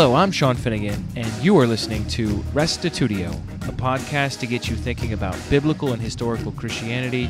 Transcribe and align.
Hello, 0.00 0.14
I'm 0.14 0.30
Sean 0.30 0.54
Finnegan, 0.54 1.04
and 1.16 1.26
you 1.42 1.58
are 1.58 1.66
listening 1.66 2.06
to 2.10 2.28
Restitutio, 2.54 3.32
a 3.68 3.72
podcast 3.72 4.38
to 4.38 4.46
get 4.46 4.68
you 4.68 4.76
thinking 4.76 5.12
about 5.12 5.36
biblical 5.50 5.92
and 5.92 6.00
historical 6.00 6.52
Christianity, 6.52 7.28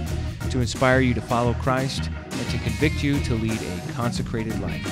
to 0.50 0.60
inspire 0.60 1.00
you 1.00 1.14
to 1.14 1.20
follow 1.22 1.54
Christ, 1.54 2.10
and 2.30 2.50
to 2.50 2.58
convict 2.58 3.02
you 3.02 3.18
to 3.20 3.34
lead 3.36 3.58
a 3.58 3.92
consecrated 3.92 4.60
life. 4.60 4.84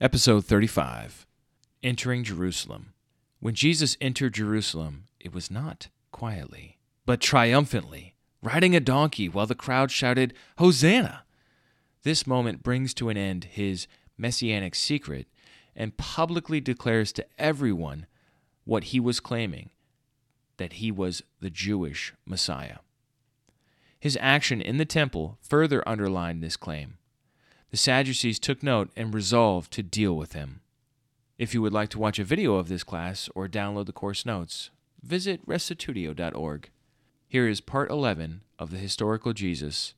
Episode 0.00 0.44
35 0.44 1.26
Entering 1.82 2.22
Jerusalem. 2.22 2.92
When 3.40 3.56
Jesus 3.56 3.96
entered 4.00 4.34
Jerusalem, 4.34 5.06
it 5.18 5.34
was 5.34 5.50
not 5.50 5.88
quietly, 6.12 6.78
but 7.04 7.20
triumphantly, 7.20 8.13
riding 8.44 8.76
a 8.76 8.80
donkey 8.80 9.28
while 9.28 9.46
the 9.46 9.54
crowd 9.54 9.90
shouted, 9.90 10.34
Hosanna! 10.58 11.24
This 12.02 12.26
moment 12.26 12.62
brings 12.62 12.92
to 12.94 13.08
an 13.08 13.16
end 13.16 13.44
his 13.44 13.86
messianic 14.18 14.74
secret 14.74 15.26
and 15.74 15.96
publicly 15.96 16.60
declares 16.60 17.12
to 17.12 17.26
everyone 17.38 18.06
what 18.64 18.84
he 18.84 19.00
was 19.00 19.18
claiming 19.18 19.70
that 20.58 20.74
he 20.74 20.92
was 20.92 21.22
the 21.40 21.50
Jewish 21.50 22.12
Messiah. 22.24 22.78
His 23.98 24.18
action 24.20 24.60
in 24.60 24.76
the 24.76 24.84
temple 24.84 25.38
further 25.40 25.86
underlined 25.88 26.42
this 26.42 26.56
claim. 26.56 26.98
The 27.70 27.76
Sadducees 27.76 28.38
took 28.38 28.62
note 28.62 28.90
and 28.94 29.14
resolved 29.14 29.72
to 29.72 29.82
deal 29.82 30.16
with 30.16 30.34
him. 30.34 30.60
If 31.38 31.54
you 31.54 31.62
would 31.62 31.72
like 31.72 31.88
to 31.90 31.98
watch 31.98 32.18
a 32.18 32.24
video 32.24 32.56
of 32.56 32.68
this 32.68 32.84
class 32.84 33.28
or 33.34 33.48
download 33.48 33.86
the 33.86 33.92
course 33.92 34.24
notes, 34.24 34.70
visit 35.02 35.44
restitutio.org. 35.46 36.70
Here 37.34 37.48
is 37.48 37.60
part 37.60 37.90
11 37.90 38.42
of 38.60 38.70
the 38.70 38.76
historical 38.76 39.32
Jesus 39.32 39.94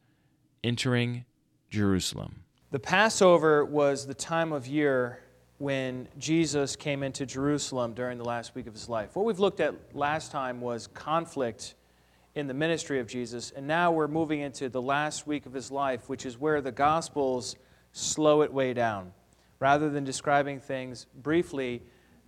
entering 0.64 1.26
Jerusalem. 1.68 2.44
The 2.70 2.78
Passover 2.78 3.62
was 3.62 4.06
the 4.06 4.14
time 4.14 4.54
of 4.54 4.66
year 4.66 5.20
when 5.58 6.08
Jesus 6.18 6.76
came 6.76 7.02
into 7.02 7.26
Jerusalem 7.26 7.92
during 7.92 8.16
the 8.16 8.24
last 8.24 8.54
week 8.54 8.66
of 8.66 8.72
his 8.72 8.88
life. 8.88 9.14
What 9.14 9.26
we've 9.26 9.38
looked 9.38 9.60
at 9.60 9.74
last 9.94 10.32
time 10.32 10.62
was 10.62 10.86
conflict 10.86 11.74
in 12.34 12.46
the 12.46 12.54
ministry 12.54 13.00
of 13.00 13.06
Jesus, 13.06 13.50
and 13.50 13.66
now 13.66 13.92
we're 13.92 14.08
moving 14.08 14.40
into 14.40 14.70
the 14.70 14.80
last 14.80 15.26
week 15.26 15.44
of 15.44 15.52
his 15.52 15.70
life, 15.70 16.08
which 16.08 16.24
is 16.24 16.40
where 16.40 16.62
the 16.62 16.72
Gospels 16.72 17.56
slow 17.92 18.40
it 18.40 18.50
way 18.50 18.72
down. 18.72 19.12
Rather 19.60 19.90
than 19.90 20.04
describing 20.04 20.58
things 20.58 21.04
briefly, 21.22 21.82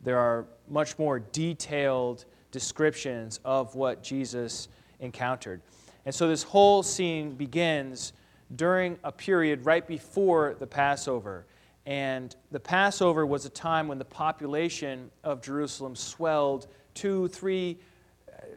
there 0.05 0.19
are 0.19 0.45
much 0.69 0.99
more 0.99 1.19
detailed 1.19 2.27
descriptions 2.51 3.41
of 3.43 3.75
what 3.75 4.03
Jesus 4.03 4.69
encountered. 5.01 5.61
And 6.05 6.15
so 6.15 6.29
this 6.29 6.43
whole 6.43 6.83
scene 6.83 7.35
begins 7.35 8.13
during 8.57 8.99
a 9.05 9.13
period 9.13 9.65
right 9.67 9.87
before 9.87 10.57
the 10.59 10.67
Passover. 10.67 11.47
And 11.87 12.35
the 12.51 12.61
Passover 12.61 13.27
was 13.27 13.45
a 13.45 13.51
time 13.51 13.89
when 13.89 13.99
the 13.99 14.05
population 14.05 15.11
of 15.25 15.43
Jerusalem 15.43 15.95
swelled 15.97 16.67
two, 16.95 17.29
three, 17.29 17.79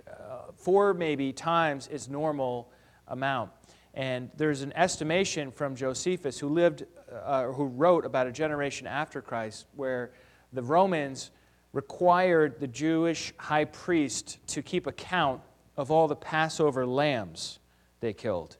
uh, 0.07 0.51
four 0.55 0.93
maybe 0.93 1.33
times 1.33 1.87
its 1.87 2.09
normal 2.09 2.71
amount. 3.07 3.51
And 3.93 4.29
there's 4.37 4.61
an 4.61 4.71
estimation 4.75 5.51
from 5.51 5.75
Josephus, 5.75 6.39
who 6.39 6.47
lived, 6.47 6.85
uh, 7.11 7.45
who 7.45 7.65
wrote 7.65 8.05
about 8.05 8.27
a 8.27 8.31
generation 8.31 8.87
after 8.87 9.21
Christ, 9.21 9.65
where 9.75 10.11
the 10.53 10.63
Romans 10.63 11.31
required 11.73 12.59
the 12.59 12.67
Jewish 12.67 13.33
high 13.37 13.65
priest 13.65 14.39
to 14.47 14.61
keep 14.61 14.87
account 14.87 15.41
of 15.81 15.89
all 15.89 16.07
the 16.07 16.15
Passover 16.15 16.85
lambs 16.85 17.57
they 18.01 18.13
killed. 18.13 18.57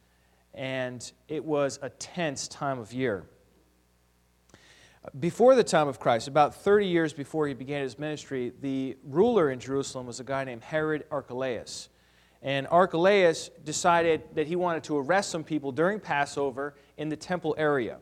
And 0.53 1.11
it 1.27 1.43
was 1.43 1.77
a 1.81 1.89
tense 1.89 2.47
time 2.47 2.79
of 2.79 2.93
year. 2.93 3.25
Before 5.19 5.53
the 5.53 5.65
time 5.65 5.89
of 5.89 5.99
Christ, 5.99 6.29
about 6.29 6.55
30 6.55 6.87
years 6.87 7.11
before 7.11 7.45
he 7.45 7.53
began 7.53 7.81
his 7.81 7.99
ministry, 7.99 8.53
the 8.61 8.95
ruler 9.03 9.51
in 9.51 9.59
Jerusalem 9.59 10.07
was 10.07 10.21
a 10.21 10.23
guy 10.23 10.45
named 10.45 10.63
Herod 10.63 11.03
Archelaus. 11.11 11.89
And 12.41 12.65
Archelaus 12.67 13.49
decided 13.65 14.21
that 14.35 14.47
he 14.47 14.55
wanted 14.55 14.85
to 14.85 14.97
arrest 14.97 15.29
some 15.29 15.43
people 15.43 15.73
during 15.73 15.99
Passover 15.99 16.75
in 16.95 17.09
the 17.09 17.17
temple 17.17 17.53
area. 17.57 17.97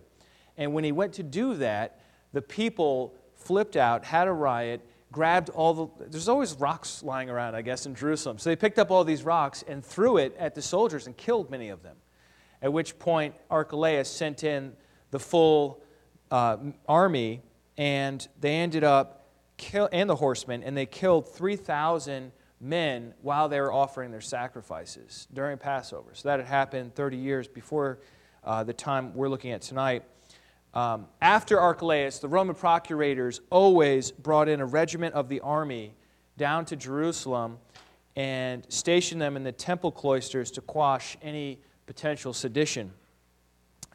And 0.57 0.75
when 0.75 0.83
he 0.83 0.91
went 0.91 1.13
to 1.13 1.23
do 1.23 1.55
that, 1.55 2.01
the 2.33 2.41
people 2.43 3.15
flipped 3.33 3.75
out, 3.75 4.05
had 4.05 4.27
a 4.27 4.31
riot, 4.31 4.81
grabbed 5.13 5.49
all 5.51 5.73
the. 5.73 6.07
There's 6.09 6.27
always 6.27 6.55
rocks 6.55 7.01
lying 7.03 7.29
around, 7.29 7.55
I 7.55 7.61
guess, 7.61 7.85
in 7.85 7.95
Jerusalem. 7.95 8.37
So 8.37 8.49
they 8.49 8.57
picked 8.57 8.79
up 8.79 8.91
all 8.91 9.05
these 9.05 9.23
rocks 9.23 9.63
and 9.65 9.85
threw 9.85 10.17
it 10.17 10.35
at 10.37 10.55
the 10.55 10.61
soldiers 10.61 11.07
and 11.07 11.15
killed 11.15 11.49
many 11.49 11.69
of 11.69 11.81
them. 11.83 11.95
At 12.61 12.73
which 12.73 12.99
point, 12.99 13.35
Archelaus 13.49 14.09
sent 14.09 14.43
in 14.43 14.73
the 15.11 15.19
full 15.19 15.81
uh, 16.31 16.57
army, 16.87 17.41
and 17.77 18.27
they 18.41 18.55
ended 18.55 18.83
up, 18.83 19.29
kill, 19.55 19.87
and 19.93 20.09
the 20.09 20.15
horsemen, 20.15 20.63
and 20.63 20.75
they 20.75 20.85
killed 20.85 21.29
3,000 21.29 22.31
men 22.59 23.13
while 23.21 23.47
they 23.49 23.59
were 23.61 23.71
offering 23.71 24.11
their 24.11 24.21
sacrifices 24.21 25.27
during 25.33 25.57
Passover. 25.57 26.11
So 26.13 26.29
that 26.29 26.39
had 26.39 26.47
happened 26.47 26.95
30 26.95 27.17
years 27.17 27.47
before 27.47 27.99
uh, 28.43 28.63
the 28.63 28.73
time 28.73 29.13
we're 29.13 29.29
looking 29.29 29.51
at 29.51 29.61
tonight. 29.61 30.03
Um, 30.73 31.07
after 31.21 31.59
Archelaus, 31.59 32.19
the 32.19 32.27
Roman 32.27 32.55
procurators 32.55 33.41
always 33.51 34.11
brought 34.11 34.49
in 34.49 34.59
a 34.59 34.65
regiment 34.65 35.13
of 35.13 35.29
the 35.29 35.39
army 35.41 35.93
down 36.37 36.65
to 36.65 36.75
Jerusalem 36.75 37.59
and 38.15 38.65
stationed 38.69 39.21
them 39.21 39.35
in 39.37 39.43
the 39.43 39.51
temple 39.51 39.91
cloisters 39.91 40.49
to 40.51 40.61
quash 40.61 41.17
any 41.21 41.59
potential 41.85 42.33
sedition. 42.33 42.91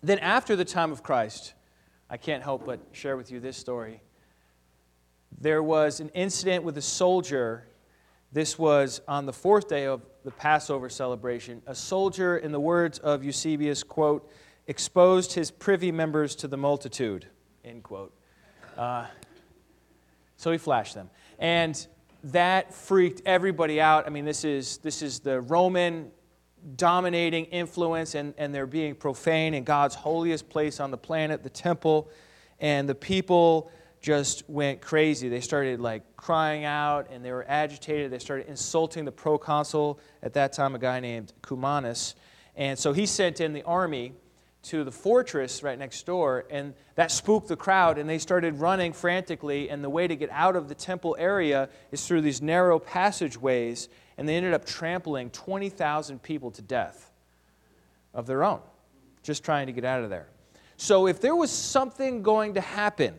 Then, 0.02 0.18
after 0.20 0.54
the 0.54 0.64
time 0.64 0.92
of 0.92 1.02
Christ, 1.02 1.54
I 2.08 2.16
can't 2.16 2.42
help 2.42 2.64
but 2.64 2.80
share 2.92 3.16
with 3.16 3.32
you 3.32 3.40
this 3.40 3.56
story. 3.56 4.00
There 5.40 5.62
was 5.62 5.98
an 6.00 6.10
incident 6.10 6.62
with 6.62 6.78
a 6.78 6.82
soldier 6.82 7.64
this 8.30 8.58
was 8.58 9.00
on 9.08 9.24
the 9.24 9.32
fourth 9.32 9.68
day 9.68 9.86
of 9.86 10.02
the 10.22 10.30
Passover 10.30 10.90
celebration. 10.90 11.62
A 11.66 11.74
soldier, 11.74 12.36
in 12.36 12.52
the 12.52 12.60
words 12.60 12.98
of 12.98 13.24
Eusebius, 13.24 13.82
quote, 13.82 14.30
exposed 14.68 15.32
his 15.32 15.50
privy 15.50 15.90
members 15.90 16.36
to 16.36 16.46
the 16.46 16.56
multitude, 16.56 17.26
end 17.64 17.82
quote. 17.82 18.14
Uh, 18.76 19.06
so 20.36 20.52
he 20.52 20.58
flashed 20.58 20.94
them. 20.94 21.10
And 21.38 21.84
that 22.24 22.74
freaked 22.74 23.22
everybody 23.26 23.80
out. 23.80 24.06
I 24.06 24.10
mean, 24.10 24.24
this 24.24 24.44
is, 24.44 24.78
this 24.78 25.02
is 25.02 25.20
the 25.20 25.40
Roman 25.40 26.10
dominating 26.76 27.46
influence 27.46 28.14
and, 28.14 28.34
and 28.36 28.54
they're 28.54 28.66
being 28.66 28.94
profane 28.94 29.54
in 29.54 29.64
God's 29.64 29.94
holiest 29.94 30.48
place 30.48 30.80
on 30.80 30.90
the 30.90 30.98
planet, 30.98 31.42
the 31.42 31.50
temple. 31.50 32.10
And 32.60 32.88
the 32.88 32.94
people 32.94 33.70
just 34.00 34.48
went 34.50 34.80
crazy. 34.80 35.28
They 35.28 35.40
started 35.40 35.80
like 35.80 36.16
crying 36.16 36.64
out 36.64 37.08
and 37.10 37.24
they 37.24 37.32
were 37.32 37.46
agitated. 37.48 38.10
They 38.10 38.18
started 38.18 38.48
insulting 38.48 39.04
the 39.04 39.12
proconsul 39.12 39.98
at 40.22 40.34
that 40.34 40.52
time, 40.52 40.74
a 40.74 40.78
guy 40.78 41.00
named 41.00 41.32
Cumanus. 41.42 42.14
And 42.54 42.78
so 42.78 42.92
he 42.92 43.06
sent 43.06 43.40
in 43.40 43.52
the 43.52 43.62
army 43.62 44.12
to 44.64 44.84
the 44.84 44.92
fortress 44.92 45.62
right 45.62 45.78
next 45.78 46.04
door, 46.04 46.44
and 46.50 46.74
that 46.96 47.10
spooked 47.10 47.48
the 47.48 47.56
crowd, 47.56 47.96
and 47.96 48.08
they 48.08 48.18
started 48.18 48.58
running 48.58 48.92
frantically. 48.92 49.70
And 49.70 49.82
the 49.82 49.90
way 49.90 50.06
to 50.08 50.16
get 50.16 50.30
out 50.30 50.56
of 50.56 50.68
the 50.68 50.74
temple 50.74 51.16
area 51.18 51.68
is 51.92 52.06
through 52.06 52.22
these 52.22 52.42
narrow 52.42 52.78
passageways, 52.78 53.88
and 54.16 54.28
they 54.28 54.36
ended 54.36 54.54
up 54.54 54.64
trampling 54.64 55.30
20,000 55.30 56.22
people 56.22 56.50
to 56.52 56.62
death 56.62 57.10
of 58.12 58.26
their 58.26 58.42
own, 58.42 58.60
just 59.22 59.44
trying 59.44 59.66
to 59.66 59.72
get 59.72 59.84
out 59.84 60.02
of 60.02 60.10
there. 60.10 60.28
So, 60.76 61.06
if 61.06 61.20
there 61.20 61.34
was 61.34 61.50
something 61.50 62.22
going 62.22 62.54
to 62.54 62.60
happen, 62.60 63.14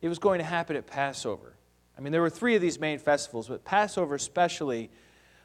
it 0.00 0.08
was 0.08 0.18
going 0.18 0.38
to 0.38 0.44
happen 0.44 0.76
at 0.76 0.86
Passover. 0.86 1.54
I 1.96 2.00
mean, 2.00 2.12
there 2.12 2.20
were 2.20 2.30
three 2.30 2.54
of 2.54 2.62
these 2.62 2.78
main 2.78 2.98
festivals, 2.98 3.48
but 3.48 3.64
Passover 3.64 4.14
especially 4.14 4.90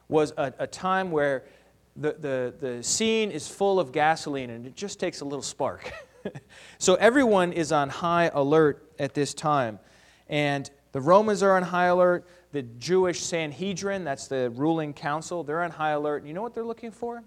was 0.07 0.33
a, 0.37 0.53
a 0.59 0.67
time 0.67 1.09
where 1.09 1.45
the, 1.95 2.13
the, 2.13 2.53
the 2.59 2.83
scene 2.83 3.31
is 3.31 3.47
full 3.47 3.79
of 3.79 3.91
gasoline 3.91 4.49
and 4.49 4.65
it 4.65 4.75
just 4.75 4.99
takes 4.99 5.21
a 5.21 5.25
little 5.25 5.43
spark. 5.43 5.91
so 6.77 6.95
everyone 6.95 7.53
is 7.53 7.71
on 7.71 7.89
high 7.89 8.31
alert 8.33 8.91
at 8.99 9.13
this 9.13 9.33
time. 9.33 9.79
And 10.27 10.69
the 10.91 11.01
Romans 11.01 11.43
are 11.43 11.55
on 11.55 11.63
high 11.63 11.87
alert. 11.87 12.27
The 12.51 12.63
Jewish 12.63 13.21
Sanhedrin, 13.21 14.03
that's 14.03 14.27
the 14.27 14.51
ruling 14.51 14.93
council, 14.93 15.43
they're 15.43 15.63
on 15.63 15.71
high 15.71 15.91
alert. 15.91 16.17
And 16.17 16.27
you 16.27 16.33
know 16.33 16.41
what 16.41 16.53
they're 16.53 16.63
looking 16.63 16.91
for? 16.91 17.23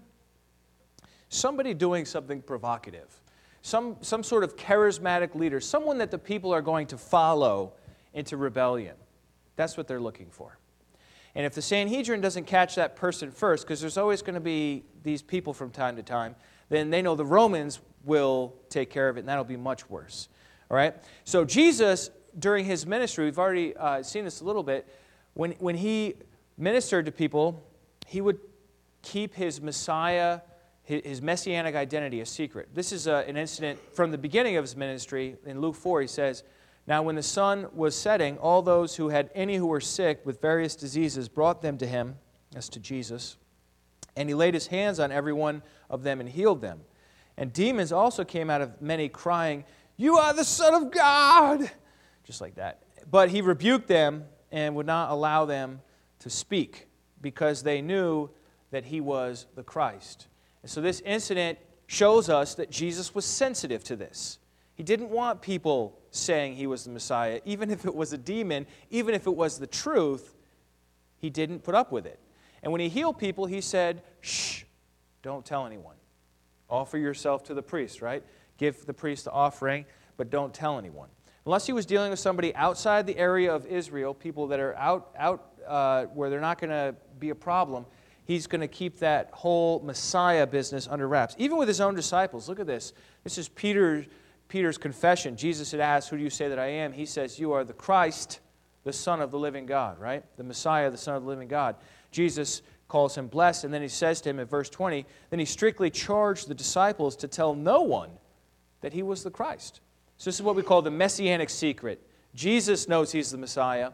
Somebody 1.29 1.73
doing 1.73 2.05
something 2.05 2.41
provocative 2.41 3.21
some, 3.67 3.97
some 3.99 4.23
sort 4.23 4.45
of 4.45 4.55
charismatic 4.55 5.35
leader, 5.35 5.59
someone 5.59 5.97
that 5.97 6.09
the 6.09 6.17
people 6.17 6.53
are 6.53 6.61
going 6.61 6.87
to 6.87 6.97
follow 6.97 7.73
into 8.13 8.37
rebellion. 8.37 8.95
That's 9.57 9.75
what 9.75 9.89
they're 9.89 9.99
looking 9.99 10.29
for. 10.29 10.57
And 11.37 11.45
if 11.45 11.53
the 11.53 11.61
Sanhedrin 11.61 12.19
doesn't 12.19 12.45
catch 12.45 12.73
that 12.75 12.95
person 12.95 13.29
first, 13.29 13.63
because 13.63 13.79
there's 13.79 13.99
always 13.99 14.23
going 14.23 14.33
to 14.33 14.39
be 14.39 14.83
these 15.03 15.21
people 15.21 15.53
from 15.53 15.69
time 15.69 15.95
to 15.97 16.01
time, 16.01 16.35
then 16.69 16.89
they 16.89 17.03
know 17.03 17.13
the 17.13 17.23
Romans 17.23 17.79
will 18.03 18.55
take 18.69 18.89
care 18.89 19.07
of 19.07 19.17
it, 19.17 19.19
and 19.19 19.29
that'll 19.29 19.43
be 19.43 19.55
much 19.55 19.87
worse. 19.87 20.29
All 20.71 20.75
right? 20.75 20.95
So, 21.25 21.45
Jesus, 21.45 22.09
during 22.39 22.65
his 22.65 22.87
ministry, 22.87 23.25
we've 23.25 23.37
already 23.37 23.77
uh, 23.77 24.01
seen 24.01 24.25
this 24.25 24.41
a 24.41 24.45
little 24.45 24.63
bit, 24.63 24.91
when, 25.35 25.51
when 25.59 25.75
he 25.75 26.15
ministered 26.57 27.05
to 27.05 27.11
people, 27.11 27.63
he 28.07 28.19
would 28.19 28.39
keep 29.03 29.35
his 29.35 29.61
Messiah 29.61 30.39
his 30.87 31.21
messianic 31.21 31.75
identity 31.75 32.21
a 32.21 32.25
secret. 32.25 32.69
This 32.73 32.93
is 32.93 33.07
a, 33.07 33.17
uh, 33.17 33.21
an 33.23 33.35
incident 33.35 33.77
from 33.93 34.09
the 34.09 34.17
beginning 34.17 34.55
of 34.55 34.63
his 34.63 34.77
ministry. 34.77 35.35
In 35.45 35.59
Luke 35.59 35.75
4, 35.75 35.99
he 35.99 36.07
says, 36.07 36.43
Now 36.87 37.03
when 37.03 37.15
the 37.15 37.23
sun 37.23 37.67
was 37.73 37.95
setting, 37.95 38.37
all 38.37 38.61
those 38.61 38.95
who 38.95 39.09
had 39.09 39.29
any 39.35 39.57
who 39.57 39.67
were 39.67 39.81
sick 39.81 40.25
with 40.25 40.41
various 40.41 40.75
diseases 40.75 41.27
brought 41.27 41.61
them 41.61 41.77
to 41.79 41.85
him, 41.85 42.15
as 42.55 42.69
to 42.69 42.79
Jesus, 42.79 43.35
and 44.15 44.29
he 44.29 44.33
laid 44.33 44.53
his 44.53 44.67
hands 44.67 44.99
on 44.99 45.11
every 45.11 45.33
one 45.33 45.61
of 45.89 46.03
them 46.03 46.19
and 46.21 46.29
healed 46.29 46.61
them. 46.61 46.79
And 47.35 47.53
demons 47.53 47.91
also 47.91 48.23
came 48.23 48.49
out 48.49 48.61
of 48.61 48.81
many, 48.81 49.09
crying, 49.09 49.65
You 49.97 50.17
are 50.17 50.33
the 50.33 50.45
Son 50.45 50.73
of 50.73 50.91
God! 50.91 51.69
Just 52.23 52.41
like 52.41 52.55
that. 52.55 52.83
But 53.11 53.29
he 53.29 53.41
rebuked 53.41 53.87
them 53.87 54.25
and 54.51 54.75
would 54.75 54.87
not 54.87 55.11
allow 55.11 55.45
them 55.45 55.81
to 56.19 56.29
speak 56.29 56.87
because 57.21 57.63
they 57.63 57.81
knew 57.81 58.29
that 58.71 58.85
he 58.85 59.01
was 59.01 59.45
the 59.55 59.63
Christ. 59.63 60.27
And 60.63 60.71
so 60.71 60.81
this 60.81 61.01
incident 61.01 61.59
shows 61.85 62.29
us 62.29 62.55
that 62.55 62.71
Jesus 62.71 63.13
was 63.13 63.25
sensitive 63.25 63.83
to 63.85 63.95
this. 63.95 64.39
He 64.77 64.83
didn't 64.83 65.09
want 65.09 65.41
people 65.41 65.97
saying 66.11 66.55
he 66.55 66.67
was 66.67 66.83
the 66.83 66.91
Messiah, 66.91 67.41
even 67.45 67.71
if 67.71 67.83
it 67.83 67.95
was 67.95 68.13
a 68.13 68.17
demon, 68.17 68.67
even 68.91 69.15
if 69.15 69.25
it 69.25 69.35
was 69.35 69.57
the 69.57 69.65
truth, 69.65 70.35
he 71.17 71.31
didn't 71.31 71.63
put 71.63 71.73
up 71.73 71.91
with 71.91 72.05
it. 72.05 72.19
And 72.61 72.71
when 72.71 72.79
he 72.79 72.87
healed 72.87 73.17
people, 73.17 73.47
he 73.47 73.59
said, 73.59 74.03
Shh, 74.21 74.63
don't 75.23 75.43
tell 75.43 75.65
anyone. 75.65 75.95
Offer 76.69 76.99
yourself 76.99 77.43
to 77.45 77.55
the 77.55 77.63
priest, 77.63 78.03
right? 78.03 78.23
Give 78.59 78.85
the 78.85 78.93
priest 78.93 79.25
the 79.25 79.31
offering, 79.31 79.85
but 80.15 80.29
don't 80.29 80.53
tell 80.53 80.77
anyone. 80.77 81.09
Unless 81.47 81.65
he 81.65 81.73
was 81.73 81.87
dealing 81.87 82.11
with 82.11 82.19
somebody 82.19 82.53
outside 82.55 83.07
the 83.07 83.17
area 83.17 83.51
of 83.51 83.65
Israel, 83.65 84.13
people 84.13 84.45
that 84.47 84.59
are 84.59 84.75
out, 84.75 85.09
out 85.17 85.53
uh, 85.65 86.05
where 86.05 86.29
they're 86.29 86.39
not 86.39 86.59
going 86.59 86.69
to 86.69 86.93
be 87.19 87.31
a 87.31 87.35
problem, 87.35 87.85
he's 88.25 88.45
going 88.45 88.61
to 88.61 88.67
keep 88.67 88.99
that 88.99 89.29
whole 89.31 89.79
Messiah 89.79 90.45
business 90.45 90.87
under 90.87 91.07
wraps. 91.07 91.35
Even 91.39 91.57
with 91.57 91.67
his 91.67 91.81
own 91.81 91.95
disciples. 91.95 92.47
Look 92.47 92.59
at 92.59 92.67
this. 92.67 92.93
This 93.23 93.39
is 93.39 93.49
Peter, 93.49 94.05
Peter's 94.47 94.77
confession. 94.77 95.35
Jesus 95.35 95.71
had 95.71 95.79
asked, 95.79 96.09
Who 96.09 96.17
do 96.17 96.23
you 96.23 96.29
say 96.29 96.47
that 96.47 96.59
I 96.59 96.67
am? 96.67 96.93
He 96.93 97.05
says, 97.05 97.39
You 97.39 97.53
are 97.53 97.63
the 97.63 97.73
Christ, 97.73 98.39
the 98.83 98.93
Son 98.93 99.21
of 99.21 99.31
the 99.31 99.39
living 99.39 99.65
God, 99.65 99.99
right? 99.99 100.23
The 100.37 100.43
Messiah, 100.43 100.89
the 100.89 100.97
Son 100.97 101.15
of 101.15 101.23
the 101.23 101.29
living 101.29 101.47
God. 101.47 101.75
Jesus 102.11 102.61
calls 102.87 103.17
him 103.17 103.27
blessed, 103.27 103.65
and 103.65 103.73
then 103.73 103.81
he 103.81 103.87
says 103.87 104.21
to 104.21 104.29
him 104.29 104.39
in 104.39 104.47
verse 104.47 104.69
20, 104.69 105.05
Then 105.29 105.39
he 105.39 105.45
strictly 105.45 105.89
charged 105.89 106.47
the 106.47 106.55
disciples 106.55 107.15
to 107.17 107.27
tell 107.27 107.53
no 107.53 107.81
one 107.81 108.09
that 108.81 108.93
he 108.93 109.03
was 109.03 109.23
the 109.23 109.31
Christ. 109.31 109.81
So 110.17 110.29
this 110.29 110.35
is 110.35 110.41
what 110.41 110.55
we 110.55 110.63
call 110.63 110.81
the 110.81 110.91
messianic 110.91 111.49
secret. 111.49 112.01
Jesus 112.33 112.87
knows 112.87 113.11
he's 113.11 113.31
the 113.31 113.37
Messiah. 113.37 113.91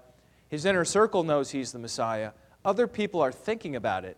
His 0.49 0.65
inner 0.65 0.85
circle 0.85 1.23
knows 1.23 1.51
he's 1.51 1.71
the 1.71 1.79
Messiah. 1.79 2.31
Other 2.63 2.87
people 2.87 3.21
are 3.21 3.31
thinking 3.31 3.75
about 3.75 4.05
it, 4.05 4.17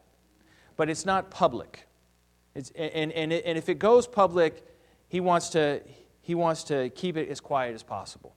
but 0.76 0.90
it's 0.90 1.06
not 1.06 1.32
public. 1.32 1.88
It's, 2.54 2.72
and, 2.72 3.12
and, 3.12 3.32
and 3.32 3.58
if 3.58 3.70
it 3.70 3.80
goes 3.80 4.08
public, 4.08 4.64
he 5.08 5.20
wants, 5.20 5.50
to, 5.50 5.82
he 6.26 6.34
wants 6.34 6.64
to 6.64 6.90
keep 6.90 7.18
it 7.18 7.30
as 7.30 7.40
quiet 7.40 7.76
as 7.76 7.84
possible. 7.84 8.34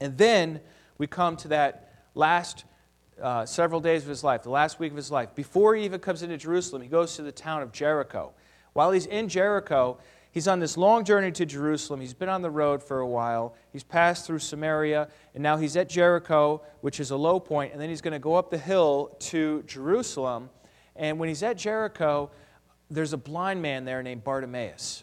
And 0.00 0.16
then 0.16 0.60
we 0.96 1.08
come 1.08 1.36
to 1.38 1.48
that 1.48 1.92
last 2.14 2.66
uh, 3.20 3.44
several 3.46 3.80
days 3.80 4.04
of 4.04 4.08
his 4.08 4.22
life, 4.22 4.44
the 4.44 4.50
last 4.50 4.78
week 4.78 4.92
of 4.92 4.96
his 4.96 5.10
life. 5.10 5.34
Before 5.34 5.74
he 5.74 5.84
even 5.84 5.98
comes 5.98 6.22
into 6.22 6.36
Jerusalem, 6.36 6.80
he 6.80 6.86
goes 6.86 7.16
to 7.16 7.22
the 7.22 7.32
town 7.32 7.62
of 7.62 7.72
Jericho. 7.72 8.32
While 8.74 8.92
he's 8.92 9.06
in 9.06 9.28
Jericho, 9.28 9.98
he's 10.30 10.46
on 10.46 10.60
this 10.60 10.76
long 10.76 11.04
journey 11.04 11.32
to 11.32 11.44
Jerusalem. 11.44 12.00
He's 12.00 12.14
been 12.14 12.28
on 12.28 12.42
the 12.42 12.50
road 12.50 12.80
for 12.80 13.00
a 13.00 13.08
while. 13.08 13.56
He's 13.72 13.82
passed 13.82 14.24
through 14.24 14.38
Samaria, 14.38 15.08
and 15.34 15.42
now 15.42 15.56
he's 15.56 15.76
at 15.76 15.88
Jericho, 15.88 16.62
which 16.80 17.00
is 17.00 17.10
a 17.10 17.16
low 17.16 17.40
point, 17.40 17.72
and 17.72 17.82
then 17.82 17.88
he's 17.88 18.00
going 18.00 18.12
to 18.12 18.20
go 18.20 18.36
up 18.36 18.50
the 18.50 18.58
hill 18.58 19.16
to 19.18 19.64
Jerusalem. 19.66 20.48
And 20.94 21.18
when 21.18 21.28
he's 21.28 21.42
at 21.42 21.56
Jericho, 21.56 22.30
there's 22.88 23.14
a 23.14 23.18
blind 23.18 23.60
man 23.60 23.84
there 23.84 24.00
named 24.00 24.22
Bartimaeus. 24.22 25.02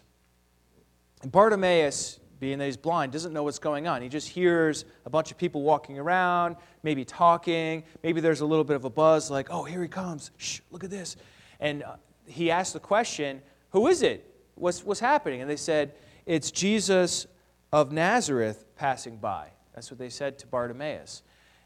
And 1.22 1.32
Bartimaeus, 1.32 2.20
being 2.38 2.58
that 2.58 2.66
he's 2.66 2.76
blind, 2.76 3.12
doesn't 3.12 3.32
know 3.32 3.42
what's 3.42 3.58
going 3.58 3.86
on. 3.86 4.02
He 4.02 4.08
just 4.08 4.28
hears 4.28 4.84
a 5.04 5.10
bunch 5.10 5.30
of 5.30 5.38
people 5.38 5.62
walking 5.62 5.98
around, 5.98 6.56
maybe 6.82 7.04
talking. 7.04 7.84
Maybe 8.02 8.20
there's 8.20 8.40
a 8.40 8.46
little 8.46 8.64
bit 8.64 8.76
of 8.76 8.84
a 8.84 8.90
buzz, 8.90 9.30
like, 9.30 9.48
oh, 9.50 9.64
here 9.64 9.82
he 9.82 9.88
comes. 9.88 10.30
Shh, 10.36 10.60
look 10.70 10.84
at 10.84 10.90
this. 10.90 11.16
And 11.60 11.82
uh, 11.82 11.96
he 12.26 12.50
asks 12.50 12.72
the 12.72 12.80
question, 12.80 13.40
Who 13.70 13.86
is 13.86 14.02
it? 14.02 14.30
What's, 14.54 14.84
what's 14.84 15.00
happening? 15.00 15.40
And 15.40 15.50
they 15.50 15.56
said, 15.56 15.94
It's 16.26 16.50
Jesus 16.50 17.26
of 17.72 17.92
Nazareth 17.92 18.64
passing 18.76 19.16
by. 19.16 19.48
That's 19.74 19.90
what 19.90 19.98
they 19.98 20.08
said 20.08 20.38
to 20.40 20.46
Bartimaeus. 20.46 21.22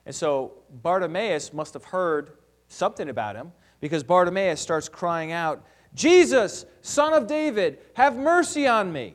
And 0.07 0.15
so 0.15 0.53
Bartimaeus 0.83 1.53
must 1.53 1.75
have 1.75 1.85
heard 1.85 2.33
something 2.69 3.09
about 3.09 3.37
him 3.37 3.53
because 3.81 4.03
Bartimaeus 4.03 4.61
starts 4.61 4.89
crying 4.89 5.33
out, 5.33 5.65
Jesus, 5.95 6.67
son 6.83 7.13
of 7.13 7.27
David, 7.27 7.79
have 7.95 8.17
mercy 8.17 8.67
on 8.67 8.93
me. 8.93 9.15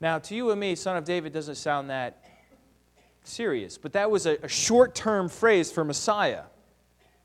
Now, 0.00 0.18
to 0.18 0.34
you 0.34 0.50
and 0.50 0.60
me, 0.60 0.74
son 0.74 0.96
of 0.96 1.04
David 1.04 1.32
doesn't 1.32 1.54
sound 1.54 1.90
that 1.90 2.22
serious, 3.22 3.78
but 3.78 3.92
that 3.94 4.10
was 4.10 4.26
a, 4.26 4.36
a 4.42 4.48
short 4.48 4.94
term 4.94 5.28
phrase 5.28 5.72
for 5.72 5.84
Messiah, 5.84 6.42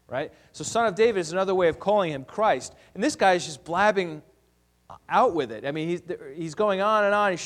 right? 0.07 0.31
So, 0.53 0.63
son 0.63 0.85
of 0.85 0.95
David 0.95 1.19
is 1.19 1.31
another 1.31 1.55
way 1.55 1.67
of 1.67 1.79
calling 1.79 2.11
him 2.11 2.23
Christ. 2.23 2.73
And 2.93 3.03
this 3.03 3.15
guy 3.15 3.33
is 3.33 3.45
just 3.45 3.63
blabbing 3.63 4.21
out 5.07 5.33
with 5.33 5.51
it. 5.51 5.65
I 5.65 5.71
mean, 5.71 5.89
he's, 5.89 6.01
he's 6.35 6.55
going 6.55 6.81
on 6.81 7.05
and 7.05 7.13
on, 7.13 7.37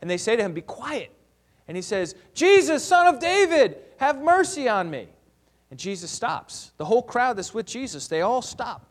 and 0.00 0.10
they 0.10 0.16
say 0.16 0.36
to 0.36 0.42
him, 0.42 0.52
Be 0.52 0.62
quiet. 0.62 1.12
And 1.68 1.76
he 1.76 1.82
says, 1.82 2.16
Jesus, 2.34 2.84
son 2.84 3.06
of 3.06 3.20
David, 3.20 3.76
have 3.98 4.20
mercy 4.20 4.68
on 4.68 4.90
me. 4.90 5.08
And 5.70 5.78
Jesus 5.78 6.10
stops. 6.10 6.72
The 6.78 6.84
whole 6.84 7.02
crowd 7.02 7.38
that's 7.38 7.54
with 7.54 7.66
Jesus, 7.66 8.08
they 8.08 8.22
all 8.22 8.42
stop. 8.42 8.86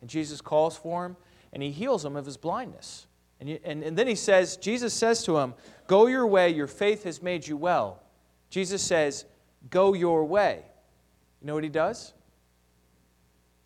And 0.00 0.10
Jesus 0.10 0.40
calls 0.40 0.76
for 0.76 1.06
him 1.06 1.16
and 1.52 1.62
he 1.62 1.70
heals 1.70 2.04
him 2.04 2.16
of 2.16 2.26
his 2.26 2.36
blindness. 2.36 3.06
And, 3.44 3.50
you, 3.50 3.58
and, 3.62 3.82
and 3.82 3.94
then 3.94 4.06
he 4.06 4.14
says, 4.14 4.56
Jesus 4.56 4.94
says 4.94 5.22
to 5.24 5.36
him, 5.36 5.52
Go 5.86 6.06
your 6.06 6.26
way, 6.26 6.48
your 6.48 6.66
faith 6.66 7.04
has 7.04 7.22
made 7.22 7.46
you 7.46 7.58
well. 7.58 8.02
Jesus 8.48 8.80
says, 8.80 9.26
Go 9.68 9.92
your 9.92 10.24
way. 10.24 10.62
You 11.42 11.48
know 11.48 11.54
what 11.54 11.62
he 11.62 11.68
does? 11.68 12.14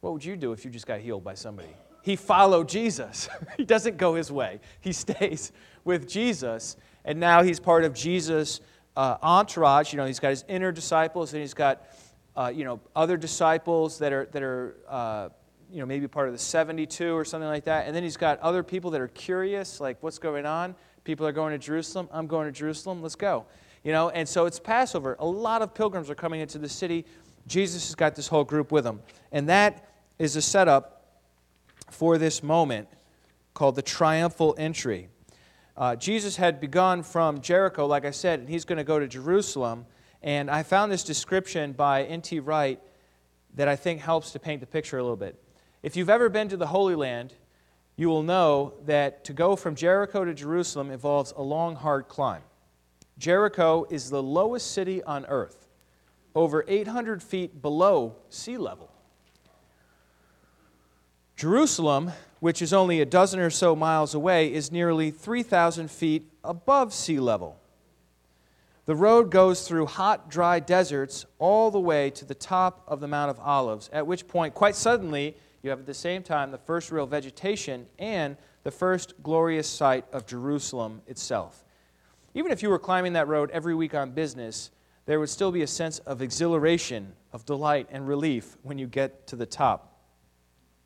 What 0.01 0.15
would 0.15 0.25
you 0.25 0.35
do 0.35 0.51
if 0.51 0.65
you 0.65 0.73
just 0.73 0.89
got 0.89 0.99
healed 0.99 1.23
by 1.23 1.35
somebody? 1.35 1.69
He 2.03 2.17
followed 2.17 2.69
Jesus. 2.69 3.29
he 3.57 3.65
doesn't 3.65 3.99
go 3.99 4.17
his 4.17 4.33
way, 4.33 4.59
he 4.81 4.91
stays 5.05 5.53
with 5.85 6.09
Jesus. 6.09 6.77
And 7.05 7.21
now 7.21 7.45
he's 7.45 7.61
part 7.61 7.85
of 7.85 7.95
Jesus' 7.95 8.61
uh, 8.97 9.19
entourage. 9.23 9.93
You 9.93 9.99
know, 9.99 10.07
he's 10.07 10.19
got 10.19 10.31
his 10.31 10.45
inner 10.49 10.73
disciples 10.73 11.33
and 11.35 11.41
he's 11.41 11.55
got 11.55 11.87
uh, 12.37 12.49
you 12.49 12.65
know, 12.65 12.81
other 12.97 13.17
disciples 13.17 14.01
that 14.01 14.13
are, 14.13 14.27
that 14.33 14.43
are 14.43 14.77
uh, 14.89 15.29
you 15.71 15.81
know, 15.81 15.87
maybe 15.87 16.09
part 16.09 16.29
of 16.29 16.35
the 16.35 16.39
72 16.39 17.15
or 17.15 17.25
something 17.25 17.49
like 17.49 17.65
that. 17.65 17.87
And 17.87 17.95
then 17.95 18.03
he's 18.03 18.17
got 18.17 18.39
other 18.41 18.63
people 18.63 18.91
that 18.93 19.01
are 19.01 19.09
curious, 19.09 19.81
like, 19.81 20.03
what's 20.03 20.19
going 20.19 20.47
on? 20.47 20.75
People 21.05 21.27
are 21.27 21.33
going 21.33 21.53
to 21.53 21.59
Jerusalem. 21.59 22.09
I'm 22.13 22.27
going 22.27 22.47
to 22.47 22.53
Jerusalem. 22.53 23.03
Let's 23.03 23.15
go. 23.15 23.47
You 23.85 23.93
know, 23.93 24.11
and 24.11 24.29
so 24.29 24.47
it's 24.47 24.59
Passover. 24.59 25.17
A 25.19 25.27
lot 25.27 25.63
of 25.63 25.75
pilgrims 25.75 26.11
are 26.11 26.15
coming 26.15 26.41
into 26.41 26.59
the 26.59 26.69
city. 26.69 27.07
Jesus 27.47 27.87
has 27.89 27.95
got 27.95 28.15
this 28.15 28.29
whole 28.29 28.45
group 28.45 28.73
with 28.73 28.87
him. 28.87 29.01
And 29.33 29.49
that 29.49 29.89
is 30.19 30.37
a 30.37 30.43
setup 30.43 31.21
for 31.91 32.19
this 32.19 32.43
moment 32.43 32.89
called 33.55 33.77
the 33.77 33.83
triumphal 33.83 34.55
entry. 34.59 35.09
Uh, 35.77 35.97
Jesus 35.97 36.37
had 36.37 36.61
begun 36.61 37.03
from 37.03 37.41
Jericho, 37.41 37.87
like 37.87 38.05
I 38.05 38.11
said, 38.11 38.41
and 38.41 38.49
he's 38.49 38.65
going 38.65 38.79
to 38.79 38.85
go 38.85 38.99
to 38.99 39.07
Jerusalem. 39.07 39.87
And 40.23 40.51
I 40.51 40.63
found 40.63 40.91
this 40.91 41.05
description 41.05 41.73
by 41.73 42.03
N.T. 42.05 42.41
Wright 42.41 42.81
that 43.55 43.69
I 43.69 43.77
think 43.77 44.01
helps 44.01 44.33
to 44.33 44.39
paint 44.39 44.61
the 44.61 44.67
picture 44.67 44.99
a 44.99 45.03
little 45.03 45.17
bit. 45.17 45.41
If 45.83 45.97
you've 45.97 46.11
ever 46.11 46.29
been 46.29 46.49
to 46.49 46.57
the 46.57 46.67
Holy 46.67 46.97
Land, 46.97 47.35
you 47.97 48.09
will 48.09 48.23
know 48.23 48.75
that 48.87 49.25
to 49.25 49.33
go 49.33 49.55
from 49.55 49.77
Jericho 49.77 50.25
to 50.25 50.35
Jerusalem 50.35 50.91
involves 50.91 51.33
a 51.37 51.43
long, 51.43 51.77
hard 51.77 52.09
climb. 52.09 52.43
Jericho 53.17 53.87
is 53.91 54.11
the 54.11 54.23
lowest 54.23 54.73
city 54.73 55.03
on 55.03 55.25
earth, 55.27 55.69
over 56.35 56.65
800 56.67 57.23
feet 57.23 57.63
below 57.63 58.17
sea 58.29 58.57
level. 58.57 58.91
Jerusalem, 61.37 62.11
which 62.41 62.61
is 62.61 62.73
only 62.73 63.01
a 63.01 63.07
dozen 63.07 63.39
or 63.39 63.51
so 63.51 63.77
miles 63.77 64.15
away, 64.15 64.53
is 64.53 64.73
nearly 64.73 65.13
3,000 65.13 65.89
feet 65.89 66.29
above 66.43 66.93
sea 66.93 67.21
level. 67.21 67.57
The 68.87 68.97
road 68.97 69.31
goes 69.31 69.69
through 69.69 69.87
hot, 69.87 70.29
dry 70.29 70.59
deserts 70.59 71.27
all 71.39 71.71
the 71.71 71.79
way 71.79 72.11
to 72.11 72.25
the 72.25 72.35
top 72.35 72.83
of 72.89 72.99
the 72.99 73.07
Mount 73.07 73.31
of 73.31 73.39
Olives, 73.39 73.89
at 73.93 74.07
which 74.07 74.27
point, 74.27 74.55
quite 74.55 74.75
suddenly, 74.75 75.37
you 75.63 75.71
have 75.71 75.81
at 75.81 75.87
the 75.87 75.95
same 75.95 76.23
time 76.23 76.51
the 76.51 76.59
first 76.59 76.91
real 76.91 77.07
vegetation 77.07 77.87
and 77.99 78.37
the 78.63 78.71
first 78.71 79.15
glorious 79.23 79.69
sight 79.69 80.05
of 80.13 80.27
Jerusalem 80.27 81.03
itself. 81.07 81.65
Even 82.35 82.53
if 82.53 82.63
you 82.63 82.69
were 82.69 82.79
climbing 82.79 83.15
that 83.15 83.29
road 83.29 83.51
every 83.51 83.75
week 83.75 83.95
on 83.95 84.11
business, 84.11 84.71
there 85.07 85.19
would 85.19 85.31
still 85.31 85.51
be 85.51 85.63
a 85.63 85.67
sense 85.67 85.99
of 86.01 86.23
exhilaration, 86.23 87.13
of 87.33 87.45
delight, 87.47 87.89
and 87.91 88.07
relief 88.07 88.57
when 88.63 88.79
you 88.79 88.87
get 88.87 89.27
to 89.29 89.37
the 89.37 89.47
top. 89.47 89.99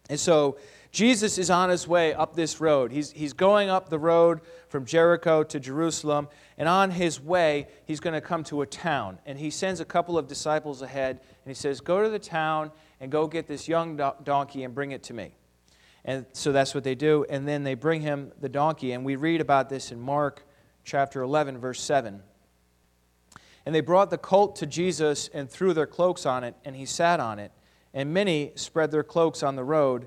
And 0.09 0.19
so 0.19 0.59
Jesus 0.93 1.39
is 1.39 1.49
on 1.49 1.71
his 1.71 1.89
way 1.89 2.13
up 2.13 2.37
this 2.37 2.61
road. 2.61 2.93
He's, 2.93 3.13
he's 3.13 3.33
going 3.33 3.71
up 3.71 3.89
the 3.89 3.99
road 3.99 4.43
from 4.69 4.85
Jericho 4.85 5.43
to 5.43 5.59
Jerusalem, 5.59 6.29
and 6.59 6.69
on 6.69 6.91
his 6.91 7.19
way, 7.19 7.67
he's 7.87 7.99
going 7.99 8.13
to 8.13 8.21
come 8.21 8.45
to 8.45 8.61
a 8.61 8.67
town. 8.67 9.19
And 9.25 9.39
he 9.39 9.49
sends 9.51 9.81
a 9.81 9.87
couple 9.87 10.19
of 10.19 10.29
disciples 10.29 10.83
ahead, 10.83 11.21
and 11.45 11.51
he 11.51 11.55
says, 11.55 11.81
Go 11.81 12.03
to 12.03 12.11
the 12.11 12.19
town 12.19 12.71
and 13.01 13.11
go 13.11 13.27
get 13.27 13.47
this 13.47 13.69
young 13.69 13.97
do- 13.97 14.13
donkey 14.23 14.65
and 14.65 14.75
bring 14.75 14.93
it 14.93 15.03
to 15.05 15.15
me. 15.15 15.35
And 16.05 16.27
so 16.35 16.53
that's 16.53 16.75
what 16.75 16.85
they 16.85 16.95
do. 16.95 17.25
And 17.31 17.49
then 17.49 17.65
they 17.65 17.75
bring 17.75 18.03
him 18.03 18.33
the 18.41 18.49
donkey. 18.49 18.93
And 18.93 19.05
we 19.05 19.17
read 19.17 19.41
about 19.41 19.71
this 19.71 19.93
in 19.93 20.01
Mark 20.01 20.45
chapter 20.85 21.23
11, 21.23 21.57
verse 21.57 21.81
7. 21.81 22.23
And 23.65 23.75
they 23.75 23.81
brought 23.81 24.11
the 24.11 24.19
colt 24.19 24.57
to 24.57 24.67
Jesus 24.67 25.31
and 25.33 25.49
threw 25.49 25.73
their 25.73 25.87
cloaks 25.87 26.27
on 26.27 26.45
it, 26.45 26.55
and 26.67 26.77
he 26.77 26.85
sat 26.85 27.19
on 27.19 27.39
it. 27.39 27.53
And 27.95 28.13
many 28.13 28.53
spread 28.57 28.91
their 28.91 29.05
cloaks 29.05 29.43
on 29.43 29.57
the 29.57 29.65
road, 29.65 30.07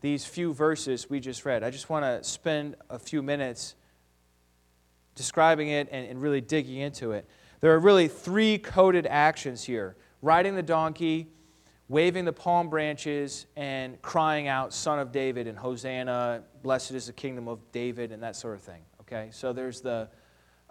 these 0.00 0.24
few 0.24 0.52
verses 0.52 1.10
we 1.10 1.20
just 1.20 1.44
read. 1.44 1.62
I 1.62 1.70
just 1.70 1.90
want 1.90 2.04
to 2.04 2.24
spend 2.28 2.76
a 2.88 2.98
few 2.98 3.22
minutes 3.22 3.74
describing 5.14 5.68
it 5.68 5.88
and, 5.90 6.06
and 6.06 6.22
really 6.22 6.40
digging 6.40 6.78
into 6.78 7.12
it. 7.12 7.28
There 7.60 7.74
are 7.74 7.78
really 7.78 8.08
three 8.08 8.58
coded 8.58 9.06
actions 9.06 9.64
here 9.64 9.96
riding 10.22 10.54
the 10.54 10.62
donkey, 10.62 11.28
waving 11.88 12.24
the 12.24 12.32
palm 12.32 12.68
branches, 12.68 13.46
and 13.56 14.00
crying 14.02 14.48
out, 14.48 14.72
Son 14.72 14.98
of 14.98 15.12
David, 15.12 15.46
and 15.46 15.58
Hosanna, 15.58 16.42
blessed 16.62 16.92
is 16.92 17.06
the 17.06 17.12
kingdom 17.12 17.48
of 17.48 17.60
David, 17.72 18.12
and 18.12 18.22
that 18.22 18.36
sort 18.36 18.54
of 18.54 18.62
thing. 18.62 18.82
Okay, 19.02 19.28
so 19.32 19.52
there's 19.52 19.80
the 19.80 20.08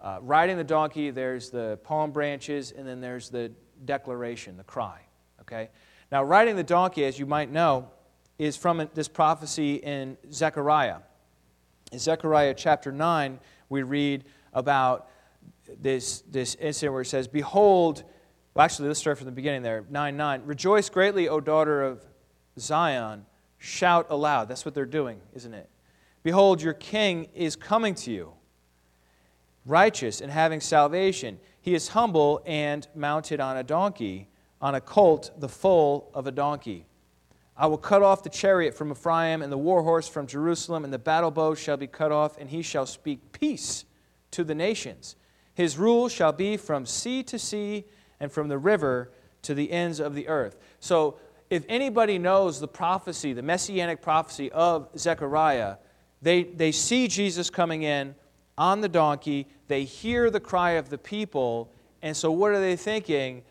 uh, 0.01 0.19
riding 0.21 0.55
the 0.55 0.63
donkey, 0.63 1.09
there's 1.09 1.49
the 1.49 1.77
palm 1.83 2.11
branches, 2.11 2.71
and 2.71 2.87
then 2.87 3.01
there's 3.01 3.29
the 3.29 3.51
declaration, 3.85 4.55
the 4.55 4.63
cry. 4.63 5.01
Okay, 5.41 5.69
now 6.11 6.23
riding 6.23 6.55
the 6.55 6.63
donkey, 6.63 7.05
as 7.05 7.19
you 7.19 7.25
might 7.25 7.51
know, 7.51 7.89
is 8.39 8.55
from 8.55 8.89
this 8.93 9.09
prophecy 9.09 9.75
in 9.75 10.17
Zechariah. 10.31 10.99
In 11.91 11.99
Zechariah 11.99 12.53
chapter 12.55 12.91
9, 12.91 13.39
we 13.67 13.83
read 13.83 14.23
about 14.53 15.09
this, 15.79 16.21
this 16.21 16.55
incident 16.55 16.93
where 16.93 17.01
it 17.01 17.05
says, 17.07 17.27
Behold, 17.27 18.03
well, 18.53 18.65
actually, 18.65 18.87
let's 18.87 18.99
start 18.99 19.17
from 19.17 19.25
the 19.25 19.31
beginning 19.31 19.61
there 19.61 19.85
9 19.89 20.17
9. 20.17 20.41
Rejoice 20.45 20.89
greatly, 20.89 21.29
O 21.29 21.39
daughter 21.39 21.83
of 21.83 22.03
Zion. 22.57 23.25
Shout 23.57 24.07
aloud. 24.09 24.47
That's 24.47 24.65
what 24.65 24.73
they're 24.73 24.85
doing, 24.85 25.19
isn't 25.35 25.53
it? 25.53 25.69
Behold, 26.23 26.61
your 26.61 26.73
king 26.73 27.27
is 27.33 27.55
coming 27.55 27.93
to 27.95 28.11
you, 28.11 28.33
righteous 29.65 30.21
and 30.21 30.31
having 30.31 30.61
salvation. 30.61 31.39
He 31.61 31.75
is 31.75 31.89
humble 31.89 32.41
and 32.45 32.87
mounted 32.95 33.39
on 33.39 33.57
a 33.57 33.63
donkey, 33.63 34.29
on 34.61 34.75
a 34.75 34.81
colt, 34.81 35.31
the 35.37 35.49
foal 35.49 36.09
of 36.13 36.25
a 36.25 36.31
donkey. 36.31 36.85
I 37.59 37.67
will 37.67 37.77
cut 37.77 38.01
off 38.01 38.23
the 38.23 38.29
chariot 38.29 38.73
from 38.73 38.89
Ephraim 38.89 39.41
and 39.41 39.51
the 39.51 39.57
war 39.57 39.83
horse 39.83 40.07
from 40.07 40.27
Jerusalem, 40.27 40.85
and 40.85 40.93
the 40.93 40.97
battle 40.97 41.29
bow 41.29 41.55
shall 41.55 41.75
be 41.75 41.87
cut 41.87 42.09
off, 42.09 42.37
and 42.37 42.49
he 42.49 42.61
shall 42.61 42.85
speak 42.85 43.33
peace 43.33 43.83
to 44.31 44.45
the 44.45 44.55
nations. 44.55 45.17
His 45.53 45.77
rule 45.77 46.07
shall 46.07 46.31
be 46.31 46.55
from 46.55 46.85
sea 46.85 47.21
to 47.23 47.37
sea 47.37 47.83
and 48.17 48.31
from 48.31 48.47
the 48.47 48.57
river 48.57 49.11
to 49.41 49.53
the 49.53 49.73
ends 49.73 49.99
of 49.99 50.15
the 50.15 50.29
earth. 50.29 50.55
So, 50.79 51.17
if 51.49 51.65
anybody 51.67 52.17
knows 52.17 52.61
the 52.61 52.67
prophecy, 52.67 53.33
the 53.33 53.41
messianic 53.41 54.01
prophecy 54.01 54.51
of 54.51 54.87
Zechariah, 54.97 55.77
they, 56.21 56.43
they 56.43 56.71
see 56.71 57.07
Jesus 57.07 57.49
coming 57.49 57.83
in 57.83 58.15
on 58.57 58.79
the 58.79 58.87
donkey, 58.87 59.47
they 59.67 59.83
hear 59.83 60.29
the 60.29 60.39
cry 60.39 60.71
of 60.71 60.89
the 60.89 60.97
people, 60.97 61.73
and 62.01 62.15
so 62.15 62.31
what 62.31 62.51
are 62.51 62.61
they 62.61 62.75
thinking? 62.75 63.41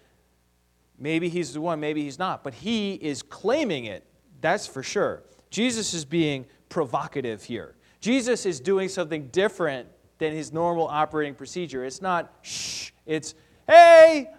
Maybe 0.98 1.28
he's 1.28 1.52
the 1.52 1.60
one, 1.60 1.80
maybe 1.80 2.02
he's 2.02 2.18
not. 2.18 2.42
But 2.42 2.54
he 2.54 2.94
is 2.94 3.22
claiming 3.22 3.84
it, 3.84 4.04
that's 4.40 4.66
for 4.66 4.82
sure. 4.82 5.22
Jesus 5.50 5.94
is 5.94 6.04
being 6.04 6.46
provocative 6.68 7.42
here. 7.44 7.76
Jesus 8.00 8.46
is 8.46 8.60
doing 8.60 8.88
something 8.88 9.28
different 9.28 9.88
than 10.18 10.32
his 10.32 10.52
normal 10.52 10.86
operating 10.86 11.34
procedure. 11.34 11.84
It's 11.84 12.02
not 12.02 12.32
shh, 12.42 12.90
it's 13.06 13.34
hey, 13.66 14.30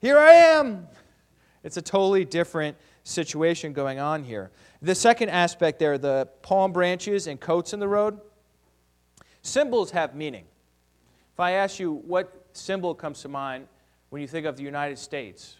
here 0.00 0.18
I 0.18 0.32
am. 0.32 0.86
It's 1.62 1.76
a 1.76 1.82
totally 1.82 2.24
different 2.24 2.76
situation 3.02 3.72
going 3.72 3.98
on 3.98 4.22
here. 4.22 4.50
The 4.82 4.94
second 4.94 5.30
aspect 5.30 5.78
there, 5.78 5.98
the 5.98 6.28
palm 6.42 6.72
branches 6.72 7.26
and 7.26 7.40
coats 7.40 7.72
in 7.72 7.80
the 7.80 7.88
road, 7.88 8.20
symbols 9.42 9.90
have 9.90 10.14
meaning. 10.14 10.44
If 11.32 11.40
I 11.40 11.52
ask 11.52 11.78
you 11.78 11.92
what 11.92 12.46
symbol 12.52 12.94
comes 12.94 13.20
to 13.22 13.28
mind 13.28 13.66
when 14.10 14.22
you 14.22 14.28
think 14.28 14.46
of 14.46 14.56
the 14.56 14.62
United 14.62 14.98
States, 14.98 15.56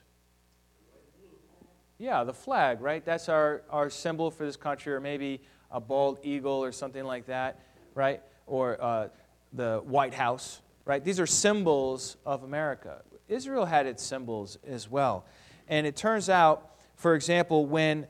yeah, 1.98 2.24
the 2.24 2.32
flag, 2.32 2.80
right? 2.80 3.04
That's 3.04 3.28
our, 3.28 3.62
our 3.70 3.90
symbol 3.90 4.30
for 4.30 4.44
this 4.44 4.56
country, 4.56 4.92
or 4.92 5.00
maybe 5.00 5.40
a 5.70 5.80
bald 5.80 6.18
eagle 6.22 6.62
or 6.62 6.72
something 6.72 7.04
like 7.04 7.26
that, 7.26 7.60
right? 7.94 8.22
Or 8.46 8.82
uh, 8.82 9.08
the 9.52 9.80
White 9.84 10.14
House, 10.14 10.60
right? 10.84 11.02
These 11.02 11.18
are 11.18 11.26
symbols 11.26 12.16
of 12.26 12.42
America. 12.42 13.02
Israel 13.28 13.64
had 13.64 13.86
its 13.86 14.02
symbols 14.02 14.58
as 14.66 14.90
well. 14.90 15.24
And 15.68 15.86
it 15.86 15.96
turns 15.96 16.28
out, 16.28 16.76
for 16.94 17.14
example, 17.14 17.66
when 17.66 18.06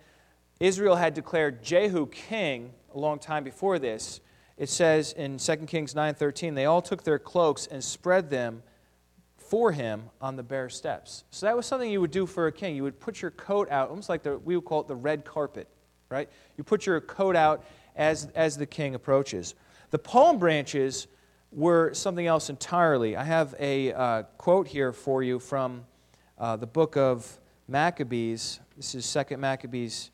Israel 0.60 0.96
had 0.96 1.14
declared 1.14 1.62
Jehu 1.62 2.06
king 2.06 2.72
a 2.94 2.98
long 2.98 3.18
time 3.18 3.44
before 3.44 3.78
this, 3.78 4.20
it 4.56 4.68
says 4.68 5.12
in 5.12 5.38
2 5.38 5.56
Kings 5.66 5.94
9:13, 5.94 6.54
they 6.54 6.64
all 6.64 6.82
took 6.82 7.04
their 7.04 7.18
cloaks 7.18 7.66
and 7.66 7.84
spread 7.84 8.30
them 8.30 8.62
for 9.48 9.72
him 9.72 10.04
on 10.20 10.36
the 10.36 10.42
bare 10.42 10.68
steps. 10.68 11.24
So 11.30 11.46
that 11.46 11.56
was 11.56 11.66
something 11.66 11.90
you 11.90 12.00
would 12.00 12.10
do 12.10 12.26
for 12.26 12.46
a 12.46 12.52
king. 12.52 12.76
You 12.76 12.82
would 12.82 13.00
put 13.00 13.22
your 13.22 13.30
coat 13.30 13.70
out, 13.70 13.90
almost 13.90 14.08
like 14.08 14.22
the, 14.22 14.38
we 14.38 14.56
would 14.56 14.64
call 14.64 14.80
it 14.80 14.88
the 14.88 14.96
red 14.96 15.24
carpet, 15.24 15.68
right? 16.08 16.28
You 16.56 16.64
put 16.64 16.86
your 16.86 17.00
coat 17.00 17.36
out 17.36 17.64
as, 17.94 18.26
as 18.34 18.56
the 18.56 18.66
king 18.66 18.94
approaches. 18.94 19.54
The 19.90 19.98
palm 19.98 20.38
branches 20.38 21.06
were 21.52 21.94
something 21.94 22.26
else 22.26 22.50
entirely. 22.50 23.16
I 23.16 23.24
have 23.24 23.54
a 23.58 23.92
uh, 23.92 24.22
quote 24.36 24.66
here 24.66 24.92
for 24.92 25.22
you 25.22 25.38
from 25.38 25.84
uh, 26.38 26.56
the 26.56 26.66
book 26.66 26.96
of 26.96 27.38
Maccabees. 27.68 28.60
This 28.76 28.94
is 28.94 29.24
2 29.28 29.36
Maccabees 29.36 30.10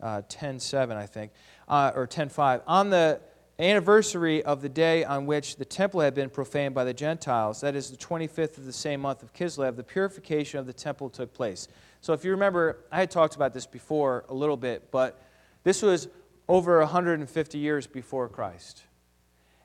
uh, 0.00 0.22
10 0.28 0.58
7, 0.58 0.96
I 0.96 1.06
think. 1.06 1.32
uh, 1.68 1.92
or 1.94 2.06
10.5, 2.06 2.62
on 2.66 2.90
the 2.90 3.20
anniversary 3.62 4.42
of 4.42 4.62
the 4.62 4.68
day 4.68 5.04
on 5.04 5.26
which 5.26 5.56
the 5.56 5.64
temple 5.64 6.00
had 6.00 6.14
been 6.14 6.30
profaned 6.30 6.74
by 6.74 6.84
the 6.84 6.94
Gentiles, 6.94 7.60
that 7.60 7.76
is 7.76 7.90
the 7.90 7.96
25th 7.96 8.58
of 8.58 8.64
the 8.64 8.72
same 8.72 9.00
month 9.00 9.22
of 9.22 9.32
Kislev, 9.32 9.76
the 9.76 9.84
purification 9.84 10.58
of 10.58 10.66
the 10.66 10.72
temple 10.72 11.10
took 11.10 11.32
place. 11.32 11.68
So 12.00 12.12
if 12.12 12.24
you 12.24 12.30
remember, 12.32 12.78
I 12.90 13.00
had 13.00 13.10
talked 13.10 13.36
about 13.36 13.52
this 13.54 13.66
before 13.66 14.24
a 14.28 14.34
little 14.34 14.56
bit, 14.56 14.90
but 14.90 15.22
this 15.64 15.82
was 15.82 16.08
over 16.48 16.78
150 16.80 17.58
years 17.58 17.86
before 17.86 18.28
Christ. 18.28 18.84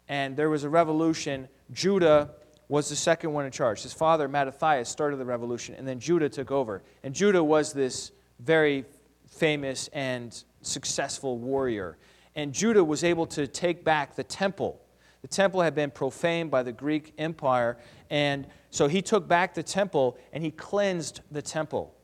And 0.08 0.38
there 0.38 0.50
was 0.50 0.64
a 0.64 0.70
revolution. 0.70 1.48
Judah 1.72 2.32
was 2.70 2.90
the 2.90 2.96
second 2.96 3.34
one 3.34 3.46
in 3.46 3.52
charge. 3.52 3.84
His 3.84 3.94
father, 3.94 4.28
Mattathias, 4.28 4.90
started 4.90 5.18
the 5.18 5.26
revolution, 5.26 5.76
and 5.76 5.88
then 5.88 6.00
Judah 6.00 6.30
took 6.30 6.52
over. 6.52 6.84
And 7.04 7.14
Judah 7.14 7.44
was 7.44 7.74
this 7.74 8.12
very 8.40 8.86
famous 9.30 9.88
and 9.90 10.44
successful 10.62 11.38
warrior. 11.38 11.98
And 12.38 12.54
Judah 12.54 12.84
was 12.84 13.04
able 13.04 13.26
to 13.28 13.48
take 13.48 13.84
back 13.84 14.16
the 14.16 14.24
temple. 14.24 14.80
The 15.24 15.28
temple 15.28 15.62
had 15.62 15.74
been 15.74 15.90
profaned 15.92 16.52
by 16.52 16.62
the 16.62 16.72
Greek 16.72 17.14
Empire, 17.18 17.78
and 18.12 18.48
so 18.70 18.88
he 18.88 19.02
took 19.02 19.28
back 19.28 19.56
the 19.56 19.64
temple 19.64 20.18
and 20.32 20.44
he 20.44 20.52
cleansed 20.52 21.22
the 21.32 21.42
temple. 21.42 21.96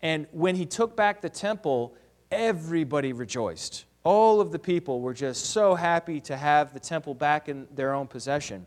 And 0.00 0.28
when 0.30 0.54
he 0.54 0.64
took 0.64 0.96
back 0.96 1.20
the 1.20 1.28
temple, 1.28 1.96
everybody 2.30 3.12
rejoiced. 3.12 3.84
All 4.04 4.40
of 4.40 4.52
the 4.52 4.58
people 4.60 5.00
were 5.00 5.12
just 5.12 5.46
so 5.46 5.74
happy 5.74 6.20
to 6.20 6.36
have 6.36 6.72
the 6.72 6.80
temple 6.80 7.12
back 7.12 7.48
in 7.48 7.66
their 7.74 7.92
own 7.92 8.06
possession. 8.06 8.66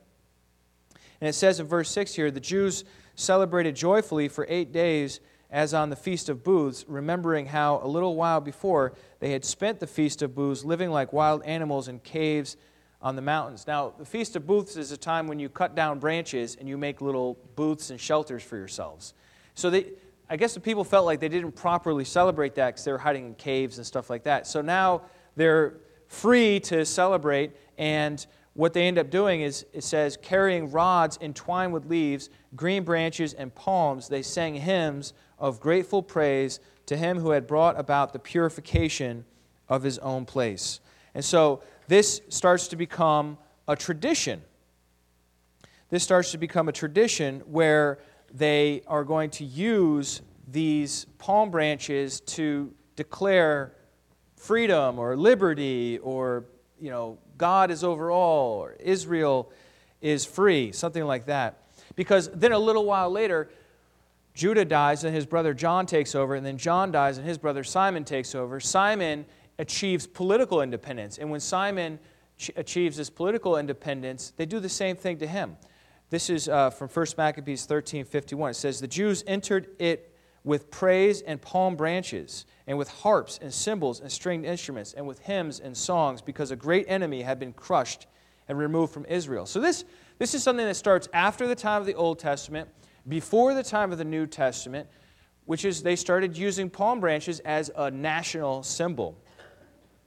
And 1.22 1.30
it 1.30 1.34
says 1.34 1.62
in 1.62 1.68
verse 1.68 1.90
6 1.90 2.14
here 2.14 2.32
the 2.32 2.42
Jews 2.42 2.84
celebrated 3.16 3.78
joyfully 3.78 4.28
for 4.28 4.46
eight 4.50 4.74
days 4.74 5.22
as 5.54 5.72
on 5.72 5.92
the 5.92 5.96
Feast 5.96 6.30
of 6.30 6.44
Booths, 6.44 6.84
remembering 6.88 7.46
how 7.46 7.80
a 7.84 7.88
little 7.88 8.16
while 8.16 8.42
before 8.42 8.94
they 9.20 9.32
had 9.32 9.46
spent 9.46 9.80
the 9.80 9.86
Feast 9.86 10.24
of 10.24 10.34
Booths 10.34 10.66
living 10.66 10.90
like 10.90 11.14
wild 11.14 11.44
animals 11.44 11.88
in 11.88 12.00
caves 12.00 12.58
on 13.04 13.16
the 13.16 13.22
mountains. 13.22 13.68
Now, 13.68 13.94
the 13.96 14.04
Feast 14.04 14.36
of 14.36 14.48
Booths 14.48 14.78
is 14.78 14.92
a 14.92 14.98
time 14.98 15.28
when 15.28 15.38
you 15.38 15.50
cut 15.50 15.76
down 15.76 16.00
branches 16.00 16.58
and 16.60 16.68
you 16.68 16.76
make 16.76 17.02
little 17.02 17.38
booths 17.56 17.92
and 17.92 18.02
shelters 18.02 18.42
for 18.42 18.58
yourselves. 18.58 19.14
So 19.54 19.70
they, 19.70 19.92
I 20.28 20.38
guess 20.38 20.56
the 20.56 20.60
people 20.60 20.84
felt 20.84 21.06
like 21.06 21.20
they 21.20 21.30
didn't 21.30 21.52
properly 21.52 22.04
celebrate 22.04 22.56
that 22.56 22.70
because 22.70 22.86
they 22.86 22.92
were 22.92 22.98
hiding 22.98 23.28
in 23.28 23.36
caves 23.36 23.78
and 23.78 23.86
stuff 23.86 24.10
like 24.10 24.24
that. 24.24 24.48
So 24.48 24.62
now 24.62 25.04
they're 25.36 25.76
free 26.08 26.62
to 26.62 26.84
celebrate, 26.84 27.52
and 27.78 28.26
what 28.54 28.74
they 28.74 28.88
end 28.88 29.00
up 29.00 29.10
doing 29.10 29.42
is 29.42 29.66
it 29.74 29.84
says, 29.84 30.18
carrying 30.22 30.72
rods 30.72 31.18
entwined 31.22 31.74
with 31.74 31.86
leaves, 31.86 32.30
green 32.56 32.84
branches, 32.84 33.34
and 33.34 33.54
palms, 33.54 34.08
they 34.08 34.22
sang 34.22 34.56
hymns 34.56 35.14
of 35.40 35.60
grateful 35.60 36.04
praise 36.04 36.60
to 36.86 36.96
him 36.96 37.20
who 37.20 37.32
had 37.32 37.48
brought 37.48 37.80
about 37.80 38.14
the 38.14 38.20
purification 38.20 39.26
of 39.70 39.82
his 39.82 39.98
own 40.00 40.26
place. 40.26 40.80
And 41.16 41.26
so 41.26 41.64
this 41.88 42.22
starts 42.30 42.68
to 42.70 42.76
become 42.76 43.38
a 43.68 43.76
tradition. 43.76 44.42
This 45.90 46.04
starts 46.04 46.32
to 46.32 46.38
become 46.38 46.70
a 46.70 46.72
tradition 46.72 47.42
where 47.42 48.00
they 48.32 48.84
are 48.88 49.04
going 49.04 49.30
to 49.32 49.46
use 49.46 50.22
these 50.48 51.06
palm 51.18 51.50
branches 51.50 52.20
to 52.22 52.74
declare 52.96 53.74
freedom 54.36 55.00
or 55.00 55.16
liberty 55.16 56.00
or 56.00 56.46
you 56.80 56.90
know 56.90 57.18
God 57.44 57.72
is 57.72 57.84
over 57.84 58.10
all 58.10 58.62
or 58.62 58.72
Israel 58.80 59.52
is 60.00 60.24
free, 60.24 60.72
something 60.72 61.04
like 61.04 61.26
that. 61.26 61.58
Because 61.98 62.30
then 62.30 62.54
a 62.54 62.58
little 62.58 62.86
while 62.86 63.10
later, 63.10 63.50
Judah 64.34 64.64
dies 64.64 65.04
and 65.04 65.14
his 65.14 65.26
brother 65.26 65.54
John 65.54 65.86
takes 65.86 66.16
over, 66.16 66.36
and 66.36 66.46
then 66.46 66.58
John 66.58 66.90
dies 66.90 67.18
and 67.18 67.28
his 67.28 67.38
brother 67.38 67.66
Simon 67.66 68.06
takes 68.06 68.34
over. 68.34 68.62
Simon 68.62 69.26
achieves 69.60 70.08
political 70.08 70.62
independence, 70.62 71.18
and 71.18 71.30
when 71.30 71.42
Simon 71.42 72.00
ch- 72.38 72.52
achieves 72.56 72.96
his 72.96 73.10
political 73.10 73.58
independence, 73.58 74.32
they 74.38 74.46
do 74.46 74.62
the 74.62 74.70
same 74.70 74.96
thing 74.96 75.18
to 75.18 75.28
him. 75.28 75.58
This 76.12 76.30
is 76.30 76.48
uh, 76.48 76.70
from 76.70 76.88
1 76.88 77.06
Maccabees 77.18 77.66
13 77.66 78.06
51. 78.06 78.52
It 78.52 78.54
says, 78.54 78.80
The 78.80 78.88
Jews 78.88 79.22
entered 79.28 79.68
it 79.80 80.16
with 80.46 80.72
praise 80.72 81.22
and 81.22 81.42
palm 81.42 81.76
branches, 81.76 82.46
and 82.68 82.78
with 82.78 82.90
harps 82.90 83.40
and 83.42 83.54
cymbals 83.54 84.00
and 84.00 84.12
stringed 84.12 84.46
instruments, 84.46 84.94
and 84.94 85.06
with 85.06 85.20
hymns 85.20 85.60
and 85.60 85.76
songs, 85.76 86.22
because 86.22 86.52
a 86.52 86.56
great 86.56 86.86
enemy 86.88 87.22
had 87.22 87.40
been 87.40 87.54
crushed 87.54 88.08
and 88.48 88.58
removed 88.58 88.94
from 88.94 89.06
Israel. 89.06 89.46
So, 89.46 89.60
this, 89.60 89.86
this 90.18 90.34
is 90.34 90.44
something 90.44 90.66
that 90.66 90.76
starts 90.76 91.10
after 91.14 91.48
the 91.48 91.56
time 91.56 91.82
of 91.82 91.88
the 91.88 91.96
Old 91.96 92.20
Testament, 92.20 92.70
before 93.08 93.54
the 93.54 93.64
time 93.64 93.92
of 93.92 93.98
the 93.98 94.06
New 94.06 94.26
Testament, 94.26 94.88
which 95.46 95.66
is 95.66 95.84
they 95.84 95.96
started 95.96 96.38
using 96.38 96.70
palm 96.70 97.00
branches 97.00 97.40
as 97.42 97.70
a 97.76 97.92
national 97.92 98.64
symbol. 98.64 99.18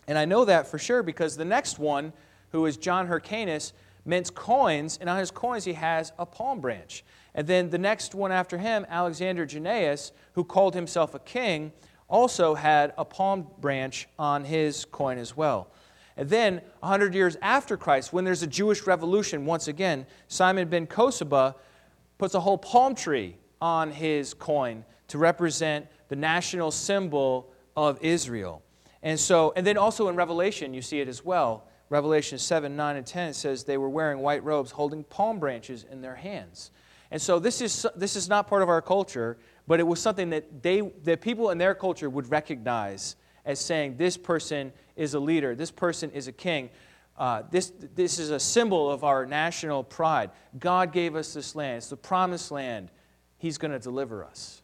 And 0.08 0.16
I 0.16 0.24
know 0.24 0.44
that 0.44 0.66
for 0.66 0.78
sure 0.78 1.02
because 1.02 1.36
the 1.36 1.44
next 1.44 1.78
one, 1.78 2.12
who 2.50 2.64
is 2.66 2.76
John 2.76 3.06
Hyrcanus, 3.06 3.72
mints 4.04 4.30
coins, 4.30 4.98
and 5.00 5.10
on 5.10 5.18
his 5.18 5.30
coins 5.30 5.64
he 5.64 5.72
has 5.74 6.12
a 6.18 6.24
palm 6.24 6.60
branch. 6.60 7.04
And 7.34 7.46
then 7.46 7.68
the 7.68 7.78
next 7.78 8.14
one 8.14 8.32
after 8.32 8.56
him, 8.56 8.86
Alexander 8.88 9.44
Jannaeus, 9.44 10.12
who 10.32 10.44
called 10.44 10.74
himself 10.74 11.14
a 11.14 11.18
king, 11.18 11.72
also 12.08 12.54
had 12.54 12.92
a 12.96 13.04
palm 13.04 13.46
branch 13.58 14.08
on 14.18 14.44
his 14.44 14.84
coin 14.86 15.18
as 15.18 15.36
well. 15.36 15.68
And 16.16 16.28
then, 16.30 16.62
100 16.80 17.14
years 17.14 17.36
after 17.42 17.76
Christ, 17.76 18.12
when 18.12 18.24
there's 18.24 18.42
a 18.42 18.46
Jewish 18.46 18.86
revolution, 18.86 19.44
once 19.44 19.68
again, 19.68 20.06
Simon 20.28 20.68
ben 20.68 20.86
Kosaba 20.86 21.54
puts 22.16 22.34
a 22.34 22.40
whole 22.40 22.56
palm 22.56 22.94
tree 22.94 23.36
on 23.60 23.90
his 23.90 24.32
coin 24.32 24.84
to 25.08 25.18
represent 25.18 25.86
the 26.08 26.16
national 26.16 26.70
symbol 26.70 27.52
of 27.76 27.98
Israel. 28.02 28.62
And 29.02 29.20
so, 29.20 29.52
and 29.56 29.66
then 29.66 29.76
also 29.76 30.08
in 30.08 30.16
Revelation, 30.16 30.72
you 30.72 30.82
see 30.82 31.00
it 31.00 31.08
as 31.08 31.24
well. 31.24 31.68
Revelation 31.90 32.38
7, 32.38 32.74
9, 32.74 32.96
and 32.96 33.06
10 33.06 33.34
says 33.34 33.64
they 33.64 33.78
were 33.78 33.88
wearing 33.88 34.18
white 34.18 34.42
robes, 34.42 34.70
holding 34.70 35.04
palm 35.04 35.38
branches 35.38 35.84
in 35.90 36.00
their 36.00 36.16
hands. 36.16 36.70
And 37.10 37.22
so 37.22 37.38
this 37.38 37.60
is, 37.60 37.86
this 37.94 38.16
is 38.16 38.28
not 38.28 38.48
part 38.48 38.62
of 38.62 38.68
our 38.68 38.82
culture, 38.82 39.38
but 39.66 39.80
it 39.80 39.84
was 39.84 40.00
something 40.00 40.30
that, 40.30 40.62
they, 40.62 40.80
that 41.04 41.20
people 41.20 41.50
in 41.50 41.58
their 41.58 41.74
culture 41.74 42.08
would 42.08 42.30
recognize 42.30 43.16
as 43.44 43.60
saying, 43.60 43.96
this 43.96 44.16
person 44.16 44.72
is 44.96 45.14
a 45.14 45.20
leader, 45.20 45.54
this 45.54 45.70
person 45.70 46.10
is 46.10 46.28
a 46.28 46.32
king. 46.32 46.68
Uh, 47.16 47.42
this, 47.50 47.72
this 47.94 48.18
is 48.18 48.30
a 48.30 48.38
symbol 48.38 48.90
of 48.90 49.02
our 49.02 49.24
national 49.24 49.82
pride. 49.82 50.30
God 50.58 50.92
gave 50.92 51.16
us 51.16 51.32
this 51.32 51.54
land. 51.54 51.78
It's 51.78 51.88
the 51.88 51.96
promised 51.96 52.50
land. 52.50 52.90
He's 53.38 53.56
going 53.56 53.70
to 53.70 53.78
deliver 53.78 54.24
us. 54.24 54.62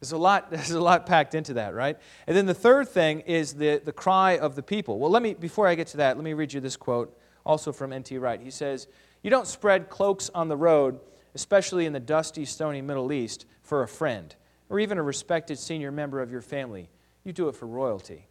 There's 0.00 0.12
a, 0.12 0.18
lot, 0.18 0.50
there's 0.50 0.72
a 0.72 0.80
lot 0.80 1.06
packed 1.06 1.34
into 1.34 1.54
that, 1.54 1.74
right? 1.74 1.96
And 2.26 2.36
then 2.36 2.46
the 2.46 2.54
third 2.54 2.88
thing 2.88 3.20
is 3.20 3.54
the, 3.54 3.80
the 3.82 3.92
cry 3.92 4.36
of 4.36 4.56
the 4.56 4.62
people. 4.62 4.98
Well, 4.98 5.10
let 5.10 5.22
me, 5.22 5.34
before 5.34 5.66
I 5.66 5.74
get 5.74 5.86
to 5.88 5.98
that, 5.98 6.16
let 6.16 6.24
me 6.24 6.34
read 6.34 6.52
you 6.52 6.60
this 6.60 6.76
quote, 6.76 7.16
also 7.46 7.72
from 7.72 7.92
N.T. 7.92 8.18
Wright. 8.18 8.40
He 8.40 8.50
says, 8.50 8.88
You 9.22 9.30
don't 9.30 9.46
spread 9.46 9.88
cloaks 9.88 10.30
on 10.34 10.48
the 10.48 10.56
road 10.56 11.00
especially 11.34 11.86
in 11.86 11.92
the 11.92 12.00
dusty, 12.00 12.44
stony 12.44 12.82
Middle 12.82 13.12
East, 13.12 13.46
for 13.62 13.82
a 13.82 13.88
friend 13.88 14.34
or 14.70 14.78
even 14.78 14.98
a 14.98 15.02
respected 15.02 15.58
senior 15.58 15.90
member 15.90 16.20
of 16.20 16.30
your 16.30 16.40
family. 16.40 16.88
You 17.24 17.32
do 17.32 17.48
it 17.48 17.56
for 17.56 17.66
royalty. 17.66 18.26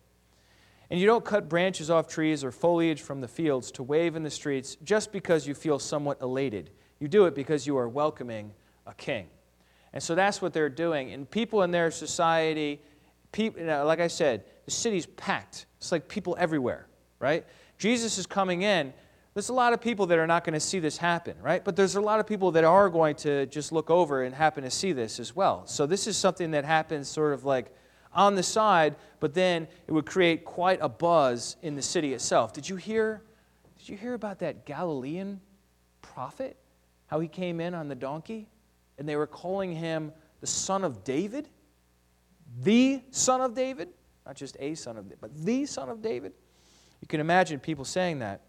And 0.90 1.00
you 1.00 1.06
don't 1.06 1.24
cut 1.24 1.48
branches 1.48 1.92
off 1.92 2.08
trees 2.08 2.44
or 2.44 2.52
foliage 2.52 3.02
from 3.02 3.22
the 3.22 3.28
fields 3.28 3.72
to 3.74 3.84
wave 3.84 4.16
in 4.16 4.24
the 4.24 4.32
streets 4.32 4.76
just 4.84 5.12
because 5.12 5.46
you 5.46 5.54
feel 5.54 5.78
somewhat 5.78 6.20
elated. 6.22 6.72
You 7.00 7.08
do 7.08 7.26
it 7.26 7.36
because 7.36 7.68
you 7.68 7.78
are 7.78 7.88
welcoming 7.88 8.54
a 8.88 8.94
king. 8.94 9.28
And 9.94 10.02
so 10.02 10.16
that's 10.16 10.42
what 10.42 10.54
they're 10.54 10.70
doing. 10.70 11.12
And 11.12 11.30
people 11.30 11.62
in 11.64 11.72
their 11.72 11.92
society, 11.92 12.82
people, 13.32 13.60
you 13.60 13.68
know, 13.68 13.86
like 13.86 14.00
I 14.00 14.08
said, 14.08 14.46
the 14.66 14.72
city's 14.72 15.06
packed. 15.06 15.68
It's 15.78 15.92
like 15.92 16.08
people 16.08 16.36
everywhere, 16.40 16.88
right? 17.20 17.46
Jesus 17.78 18.18
is 18.18 18.26
coming 18.26 18.64
in 18.64 18.94
there's 19.34 19.50
a 19.50 19.54
lot 19.54 19.74
of 19.74 19.82
people 19.82 20.08
that 20.08 20.18
are 20.18 20.28
not 20.28 20.44
going 20.44 20.54
to 20.54 20.60
see 20.60 20.80
this 20.80 20.98
happen, 20.98 21.36
right? 21.42 21.64
But 21.64 21.76
there's 21.76 21.96
a 21.96 22.02
lot 22.02 22.20
of 22.20 22.28
people 22.28 22.52
that 22.52 22.64
are 22.64 22.90
going 22.90 23.16
to 23.18 23.46
just 23.46 23.72
look 23.72 23.90
over 23.90 24.24
and 24.24 24.34
happen 24.34 24.64
to 24.64 24.72
see 24.72 24.92
this 24.92 25.20
as 25.20 25.36
well. 25.36 25.66
So 25.68 25.86
this 25.86 26.08
is 26.08 26.18
something 26.18 26.52
that 26.52 26.66
happens 26.66 27.08
sort 27.08 27.34
of 27.34 27.46
like 27.46 27.74
on 28.14 28.36
the 28.36 28.44
side, 28.44 28.96
but 29.20 29.34
then 29.34 29.68
it 29.88 29.92
would 29.92 30.06
create 30.06 30.46
quite 30.46 30.80
a 30.82 30.90
buzz 30.90 31.58
in 31.62 31.76
the 31.76 31.82
city 31.82 32.14
itself. 32.14 32.54
Did 32.54 32.68
you 32.68 32.76
hear? 32.76 33.22
Did 33.78 33.90
you 33.90 33.98
hear 33.98 34.14
about 34.14 34.40
that 34.40 34.66
Galilean 34.66 35.40
prophet? 36.02 36.58
How 37.08 37.20
he 37.20 37.28
came 37.28 37.60
in 37.60 37.74
on 37.74 37.88
the 37.88 37.96
donkey, 37.96 38.50
and 38.98 39.08
they 39.08 39.16
were 39.16 39.28
calling 39.28 39.72
him 39.74 40.12
the 40.42 40.48
son 40.48 40.84
of 40.84 41.04
David, 41.04 41.50
the 42.62 43.02
son 43.12 43.42
of 43.42 43.54
David, 43.54 43.90
not 44.26 44.36
just 44.36 44.58
a 44.60 44.76
son 44.76 44.98
of 44.98 45.06
David, 45.06 45.22
but 45.22 45.36
the 45.36 45.66
son 45.66 45.90
of 45.90 46.02
David. 46.02 46.34
You 47.02 47.08
can 47.08 47.20
imagine 47.20 47.60
people 47.60 47.86
saying 47.86 48.20
that. 48.20 48.42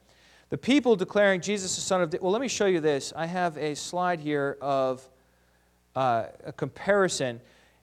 The 0.50 0.58
people 0.58 0.96
declaring 0.96 1.40
Jesus 1.40 1.76
the 1.76 1.80
Son 1.80 2.02
of 2.02 2.10
David. 2.10 2.24
Well, 2.24 2.32
let 2.32 2.40
me 2.40 2.48
show 2.48 2.66
you 2.66 2.80
this. 2.80 3.12
I 3.14 3.26
have 3.26 3.56
a 3.56 3.76
slide 3.76 4.18
here 4.18 4.58
of 4.60 5.08
uh, 5.94 6.24
a 6.44 6.52
comparison. 6.52 7.40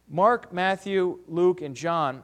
Mark, 0.09 0.51
Matthew, 0.51 1.19
Luke, 1.27 1.61
and 1.61 1.75
John 1.75 2.23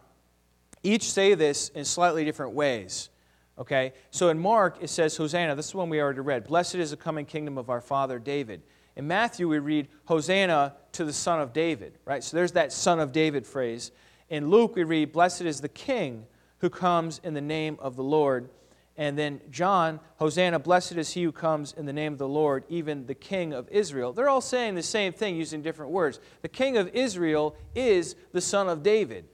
each 0.83 1.09
say 1.09 1.33
this 1.33 1.69
in 1.69 1.85
slightly 1.85 2.25
different 2.25 2.51
ways. 2.51 3.09
Okay? 3.57 3.93
So 4.11 4.29
in 4.29 4.37
Mark, 4.37 4.79
it 4.81 4.89
says, 4.89 5.15
Hosanna. 5.15 5.55
This 5.55 5.69
is 5.69 5.75
one 5.75 5.87
we 5.87 6.01
already 6.01 6.19
read. 6.19 6.45
Blessed 6.45 6.75
is 6.75 6.91
the 6.91 6.97
coming 6.97 7.25
kingdom 7.25 7.57
of 7.57 7.69
our 7.69 7.79
father 7.79 8.19
David. 8.19 8.63
In 8.97 9.07
Matthew, 9.07 9.47
we 9.47 9.59
read, 9.59 9.87
Hosanna 10.05 10.75
to 10.91 11.05
the 11.05 11.13
Son 11.13 11.39
of 11.39 11.53
David, 11.53 11.97
right? 12.03 12.21
So 12.21 12.35
there's 12.35 12.51
that 12.51 12.73
Son 12.73 12.99
of 12.99 13.13
David 13.13 13.47
phrase. 13.47 13.91
In 14.29 14.49
Luke, 14.49 14.75
we 14.75 14.83
read, 14.83 15.13
Blessed 15.13 15.43
is 15.43 15.61
the 15.61 15.69
King 15.69 16.25
who 16.57 16.69
comes 16.69 17.21
in 17.23 17.33
the 17.33 17.41
name 17.41 17.77
of 17.79 17.95
the 17.95 18.03
Lord. 18.03 18.49
And 18.95 19.17
then 19.17 19.41
John, 19.49 19.99
Hosanna, 20.17 20.59
blessed 20.59 20.93
is 20.93 21.13
he 21.13 21.23
who 21.23 21.31
comes 21.31 21.73
in 21.73 21.85
the 21.85 21.93
name 21.93 22.13
of 22.13 22.19
the 22.19 22.27
Lord, 22.27 22.63
even 22.69 23.07
the 23.07 23.15
King 23.15 23.51
of 23.51 23.67
Israel. 23.69 24.13
They're 24.13 24.29
all 24.29 24.41
saying 24.41 24.75
the 24.75 24.83
same 24.83 25.13
thing 25.13 25.35
using 25.35 25.63
different 25.63 25.91
words. 25.91 26.19
The 26.43 26.49
King 26.49 26.77
of 26.77 26.89
Israel 26.89 27.55
is 27.73 28.15
the 28.33 28.41
son 28.41 28.69
of 28.69 28.83
David. 28.83 29.25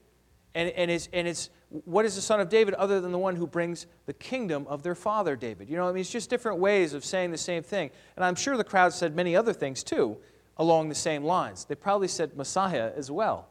And, 0.55 0.69
and, 0.69 0.89
it's, 0.89 1.09
and 1.11 1.27
it's 1.27 1.49
what 1.69 2.05
is 2.05 2.15
the 2.15 2.21
son 2.21 2.39
of 2.39 2.49
David 2.49 2.73
other 2.75 3.01
than 3.01 3.11
the 3.11 3.17
one 3.17 3.35
who 3.35 3.45
brings 3.45 3.85
the 4.05 4.13
kingdom 4.13 4.65
of 4.67 4.81
their 4.81 4.95
father 4.95 5.35
David? 5.35 5.69
You 5.69 5.75
know, 5.75 5.89
I 5.89 5.91
mean, 5.91 6.01
it's 6.01 6.09
just 6.09 6.29
different 6.29 6.59
ways 6.59 6.93
of 6.93 7.03
saying 7.03 7.31
the 7.31 7.37
same 7.37 7.61
thing. 7.61 7.91
And 8.15 8.23
I'm 8.23 8.35
sure 8.35 8.55
the 8.55 8.63
crowd 8.63 8.93
said 8.93 9.13
many 9.13 9.35
other 9.35 9.53
things 9.53 9.83
too 9.83 10.17
along 10.57 10.89
the 10.89 10.95
same 10.95 11.23
lines. 11.23 11.65
They 11.65 11.75
probably 11.75 12.07
said 12.07 12.35
Messiah 12.35 12.91
as 12.95 13.11
well. 13.11 13.47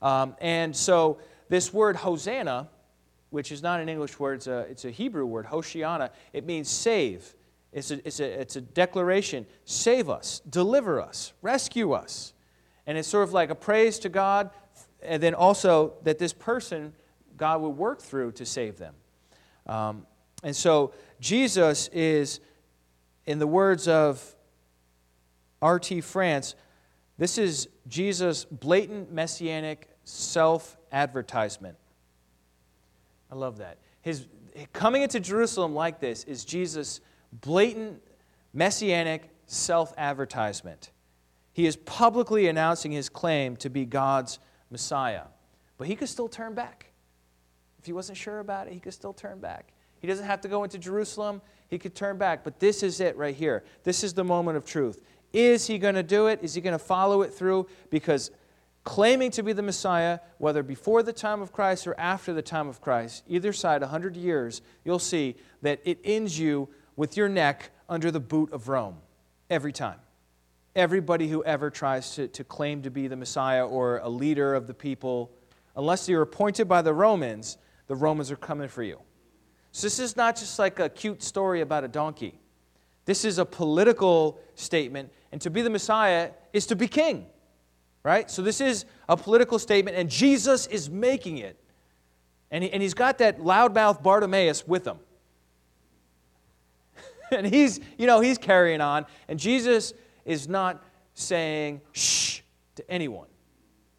Um, 0.00 0.34
and 0.40 0.74
so 0.74 1.18
this 1.48 1.72
word 1.72 1.96
Hosanna 1.96 2.68
which 3.32 3.50
is 3.50 3.62
not 3.62 3.80
an 3.80 3.88
English 3.88 4.20
word, 4.20 4.34
it's 4.34 4.46
a, 4.46 4.58
it's 4.70 4.84
a 4.84 4.90
Hebrew 4.90 5.24
word, 5.24 5.46
Hoshiana. 5.46 6.10
It 6.34 6.44
means 6.44 6.68
save. 6.68 7.34
It's 7.72 7.90
a, 7.90 8.06
it's, 8.06 8.20
a, 8.20 8.40
it's 8.40 8.56
a 8.56 8.60
declaration 8.60 9.46
save 9.64 10.10
us, 10.10 10.40
deliver 10.48 11.00
us, 11.00 11.32
rescue 11.40 11.92
us. 11.92 12.34
And 12.86 12.98
it's 12.98 13.08
sort 13.08 13.24
of 13.24 13.32
like 13.32 13.48
a 13.48 13.54
praise 13.54 13.98
to 14.00 14.10
God, 14.10 14.50
and 15.02 15.22
then 15.22 15.34
also 15.34 15.94
that 16.02 16.18
this 16.18 16.34
person, 16.34 16.92
God 17.38 17.62
would 17.62 17.70
work 17.70 18.02
through 18.02 18.32
to 18.32 18.44
save 18.44 18.76
them. 18.76 18.94
Um, 19.66 20.06
and 20.42 20.54
so 20.54 20.92
Jesus 21.18 21.88
is, 21.88 22.40
in 23.24 23.38
the 23.38 23.46
words 23.46 23.88
of 23.88 24.22
R.T. 25.62 26.02
France, 26.02 26.54
this 27.16 27.38
is 27.38 27.68
Jesus' 27.88 28.44
blatant 28.44 29.10
messianic 29.10 29.88
self 30.04 30.76
advertisement. 30.90 31.78
I 33.32 33.34
love 33.34 33.58
that. 33.58 33.78
His 34.02 34.26
coming 34.74 35.00
into 35.00 35.18
Jerusalem 35.18 35.74
like 35.74 36.00
this 36.00 36.24
is 36.24 36.44
Jesus' 36.44 37.00
blatant 37.32 38.02
messianic 38.52 39.30
self 39.46 39.94
advertisement. 39.96 40.90
He 41.54 41.64
is 41.64 41.76
publicly 41.76 42.48
announcing 42.48 42.92
his 42.92 43.08
claim 43.08 43.56
to 43.56 43.70
be 43.70 43.86
God's 43.86 44.38
Messiah. 44.70 45.24
But 45.78 45.86
he 45.86 45.96
could 45.96 46.10
still 46.10 46.28
turn 46.28 46.54
back. 46.54 46.92
If 47.78 47.86
he 47.86 47.94
wasn't 47.94 48.18
sure 48.18 48.40
about 48.40 48.66
it, 48.66 48.74
he 48.74 48.80
could 48.80 48.94
still 48.94 49.14
turn 49.14 49.40
back. 49.40 49.72
He 49.98 50.06
doesn't 50.06 50.26
have 50.26 50.42
to 50.42 50.48
go 50.48 50.62
into 50.62 50.78
Jerusalem, 50.78 51.40
he 51.68 51.78
could 51.78 51.94
turn 51.94 52.18
back. 52.18 52.44
But 52.44 52.60
this 52.60 52.82
is 52.82 53.00
it 53.00 53.16
right 53.16 53.34
here. 53.34 53.64
This 53.82 54.04
is 54.04 54.12
the 54.12 54.24
moment 54.24 54.58
of 54.58 54.66
truth. 54.66 55.00
Is 55.32 55.66
he 55.66 55.78
going 55.78 55.94
to 55.94 56.02
do 56.02 56.26
it? 56.26 56.40
Is 56.42 56.52
he 56.52 56.60
going 56.60 56.72
to 56.72 56.78
follow 56.78 57.22
it 57.22 57.32
through? 57.32 57.66
Because 57.88 58.30
claiming 58.84 59.30
to 59.30 59.42
be 59.42 59.52
the 59.52 59.62
Messiah, 59.62 60.18
whether 60.38 60.62
before 60.62 61.02
the 61.02 61.12
time 61.12 61.40
of 61.40 61.52
Christ 61.52 61.86
or 61.86 61.98
after 61.98 62.32
the 62.32 62.42
time 62.42 62.68
of 62.68 62.80
Christ, 62.80 63.22
either 63.28 63.52
side, 63.52 63.80
100 63.80 64.16
years, 64.16 64.62
you'll 64.84 64.98
see 64.98 65.36
that 65.62 65.80
it 65.84 65.98
ends 66.04 66.38
you 66.38 66.68
with 66.96 67.16
your 67.16 67.28
neck 67.28 67.70
under 67.88 68.10
the 68.10 68.20
boot 68.20 68.52
of 68.52 68.68
Rome 68.68 68.96
every 69.48 69.72
time. 69.72 69.98
Everybody 70.74 71.28
who 71.28 71.44
ever 71.44 71.70
tries 71.70 72.14
to, 72.16 72.28
to 72.28 72.44
claim 72.44 72.82
to 72.82 72.90
be 72.90 73.06
the 73.06 73.16
Messiah 73.16 73.66
or 73.66 73.98
a 73.98 74.08
leader 74.08 74.54
of 74.54 74.66
the 74.66 74.74
people, 74.74 75.30
unless 75.76 76.08
you're 76.08 76.22
appointed 76.22 76.66
by 76.66 76.82
the 76.82 76.94
Romans, 76.94 77.58
the 77.86 77.94
Romans 77.94 78.30
are 78.30 78.36
coming 78.36 78.68
for 78.68 78.82
you. 78.82 78.98
So 79.70 79.86
this 79.86 79.98
is 79.98 80.16
not 80.16 80.36
just 80.36 80.58
like 80.58 80.78
a 80.78 80.88
cute 80.88 81.22
story 81.22 81.60
about 81.60 81.84
a 81.84 81.88
donkey. 81.88 82.38
This 83.04 83.24
is 83.24 83.38
a 83.38 83.44
political 83.44 84.40
statement, 84.54 85.12
and 85.30 85.40
to 85.40 85.50
be 85.50 85.62
the 85.62 85.70
Messiah 85.70 86.30
is 86.52 86.66
to 86.66 86.76
be 86.76 86.88
king 86.88 87.26
right? 88.04 88.30
So 88.30 88.42
this 88.42 88.60
is 88.60 88.84
a 89.08 89.16
political 89.16 89.58
statement, 89.58 89.96
and 89.96 90.10
Jesus 90.10 90.66
is 90.66 90.90
making 90.90 91.38
it. 91.38 91.56
And, 92.50 92.64
he, 92.64 92.72
and 92.72 92.82
he's 92.82 92.94
got 92.94 93.18
that 93.18 93.38
loudmouth 93.38 94.02
Bartimaeus 94.02 94.66
with 94.66 94.86
him. 94.86 94.98
and 97.30 97.46
he's, 97.46 97.80
you 97.96 98.06
know, 98.06 98.20
he's 98.20 98.38
carrying 98.38 98.80
on, 98.80 99.06
and 99.28 99.38
Jesus 99.38 99.94
is 100.24 100.48
not 100.48 100.82
saying 101.14 101.80
shh 101.92 102.40
to 102.76 102.90
anyone. 102.90 103.28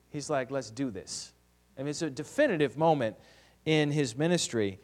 He's 0.10 0.30
like, 0.30 0.52
let's 0.52 0.70
do 0.70 0.92
this. 0.92 1.34
I 1.78 1.82
mean, 1.82 1.90
it's 1.90 2.02
a 2.02 2.10
definitive 2.10 2.78
moment 2.78 3.16
in 3.66 3.92
his 3.92 4.16
ministry. 4.16 4.80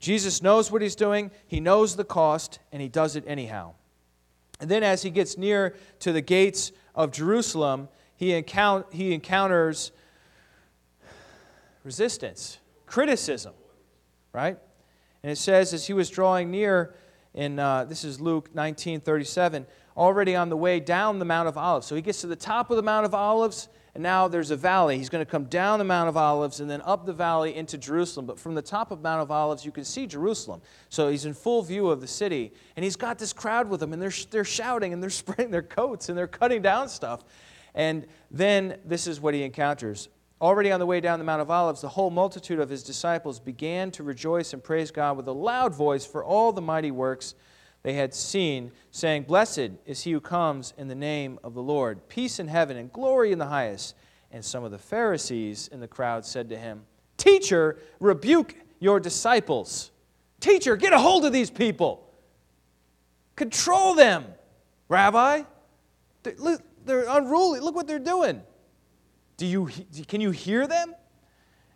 Jesus 0.00 0.42
knows 0.42 0.70
what 0.70 0.82
he's 0.82 0.96
doing, 0.96 1.30
he 1.46 1.60
knows 1.60 1.96
the 1.96 2.04
cost, 2.04 2.58
and 2.72 2.82
he 2.82 2.88
does 2.88 3.16
it 3.16 3.24
anyhow. 3.26 3.74
And 4.60 4.70
then, 4.70 4.82
as 4.82 5.02
he 5.02 5.10
gets 5.10 5.36
near 5.36 5.74
to 6.00 6.12
the 6.12 6.20
gates 6.20 6.72
of 6.94 7.10
Jerusalem, 7.10 7.88
he, 8.16 8.32
encount- 8.32 8.86
he 8.92 9.12
encounters 9.12 9.92
resistance, 11.82 12.58
criticism, 12.86 13.52
right? 14.32 14.58
And 15.22 15.32
it 15.32 15.36
says, 15.36 15.72
as 15.72 15.86
he 15.86 15.92
was 15.92 16.10
drawing 16.10 16.50
near, 16.50 16.94
in 17.34 17.58
uh, 17.58 17.84
this 17.84 18.04
is 18.04 18.20
Luke 18.20 18.54
19 18.54 19.00
37, 19.00 19.66
already 19.96 20.36
on 20.36 20.48
the 20.48 20.56
way 20.56 20.80
down 20.80 21.18
the 21.18 21.24
Mount 21.24 21.48
of 21.48 21.58
Olives. 21.58 21.86
So 21.86 21.94
he 21.94 22.02
gets 22.02 22.20
to 22.20 22.26
the 22.26 22.36
top 22.36 22.70
of 22.70 22.76
the 22.76 22.82
Mount 22.82 23.06
of 23.06 23.14
Olives, 23.14 23.68
and 23.94 24.02
now 24.02 24.26
there's 24.26 24.50
a 24.50 24.56
valley. 24.56 24.98
He's 24.98 25.08
going 25.08 25.24
to 25.24 25.30
come 25.30 25.44
down 25.44 25.78
the 25.78 25.84
Mount 25.84 26.08
of 26.08 26.16
Olives 26.16 26.58
and 26.58 26.68
then 26.68 26.82
up 26.84 27.06
the 27.06 27.12
valley 27.12 27.54
into 27.54 27.78
Jerusalem. 27.78 28.26
But 28.26 28.40
from 28.40 28.56
the 28.56 28.62
top 28.62 28.90
of 28.90 29.00
Mount 29.00 29.22
of 29.22 29.30
Olives, 29.30 29.64
you 29.64 29.70
can 29.70 29.84
see 29.84 30.06
Jerusalem. 30.06 30.60
So 30.88 31.08
he's 31.08 31.26
in 31.26 31.32
full 31.32 31.62
view 31.62 31.88
of 31.88 32.00
the 32.00 32.08
city. 32.08 32.52
And 32.74 32.82
he's 32.82 32.96
got 32.96 33.20
this 33.20 33.32
crowd 33.32 33.68
with 33.68 33.80
him, 33.80 33.92
and 33.92 34.02
they're, 34.02 34.12
they're 34.30 34.44
shouting 34.44 34.92
and 34.92 35.00
they're 35.00 35.10
spreading 35.24 35.52
their 35.52 35.62
coats 35.62 36.08
and 36.08 36.18
they're 36.18 36.26
cutting 36.26 36.60
down 36.60 36.88
stuff. 36.88 37.24
And 37.74 38.06
then 38.32 38.78
this 38.84 39.06
is 39.06 39.20
what 39.20 39.32
he 39.32 39.44
encounters. 39.44 40.08
Already 40.40 40.72
on 40.72 40.80
the 40.80 40.86
way 40.86 41.00
down 41.00 41.20
the 41.20 41.24
Mount 41.24 41.40
of 41.40 41.50
Olives, 41.50 41.80
the 41.80 41.88
whole 41.88 42.10
multitude 42.10 42.58
of 42.58 42.68
his 42.68 42.82
disciples 42.82 43.38
began 43.38 43.92
to 43.92 44.02
rejoice 44.02 44.52
and 44.52 44.62
praise 44.62 44.90
God 44.90 45.16
with 45.16 45.28
a 45.28 45.32
loud 45.32 45.72
voice 45.72 46.04
for 46.04 46.24
all 46.24 46.52
the 46.52 46.60
mighty 46.60 46.90
works 46.90 47.36
they 47.84 47.92
had 47.92 48.14
seen, 48.14 48.72
saying, 48.90 49.24
Blessed 49.24 49.70
is 49.84 50.02
he 50.02 50.12
who 50.12 50.20
comes 50.20 50.72
in 50.78 50.88
the 50.88 50.94
name 50.94 51.38
of 51.44 51.52
the 51.52 51.62
Lord, 51.62 52.08
peace 52.08 52.40
in 52.40 52.48
heaven 52.48 52.78
and 52.78 52.90
glory 52.90 53.30
in 53.30 53.38
the 53.38 53.46
highest. 53.46 53.94
And 54.32 54.42
some 54.42 54.64
of 54.64 54.70
the 54.72 54.78
Pharisees 54.78 55.68
in 55.68 55.80
the 55.80 55.86
crowd 55.86 56.24
said 56.24 56.48
to 56.48 56.56
him, 56.56 56.86
Teacher, 57.18 57.78
rebuke 58.00 58.56
your 58.80 58.98
disciples. 58.98 59.90
Teacher, 60.40 60.76
get 60.76 60.94
a 60.94 60.98
hold 60.98 61.26
of 61.26 61.32
these 61.32 61.50
people. 61.50 62.10
Control 63.36 63.94
them, 63.94 64.24
Rabbi. 64.88 65.42
They're, 66.22 67.04
unruly. 67.06 67.60
Look 67.60 67.74
what 67.74 67.86
they're 67.86 67.98
doing. 67.98 68.42
Do 69.36 69.44
you, 69.46 69.68
can 70.08 70.22
you 70.22 70.30
hear 70.30 70.66
them? 70.66 70.94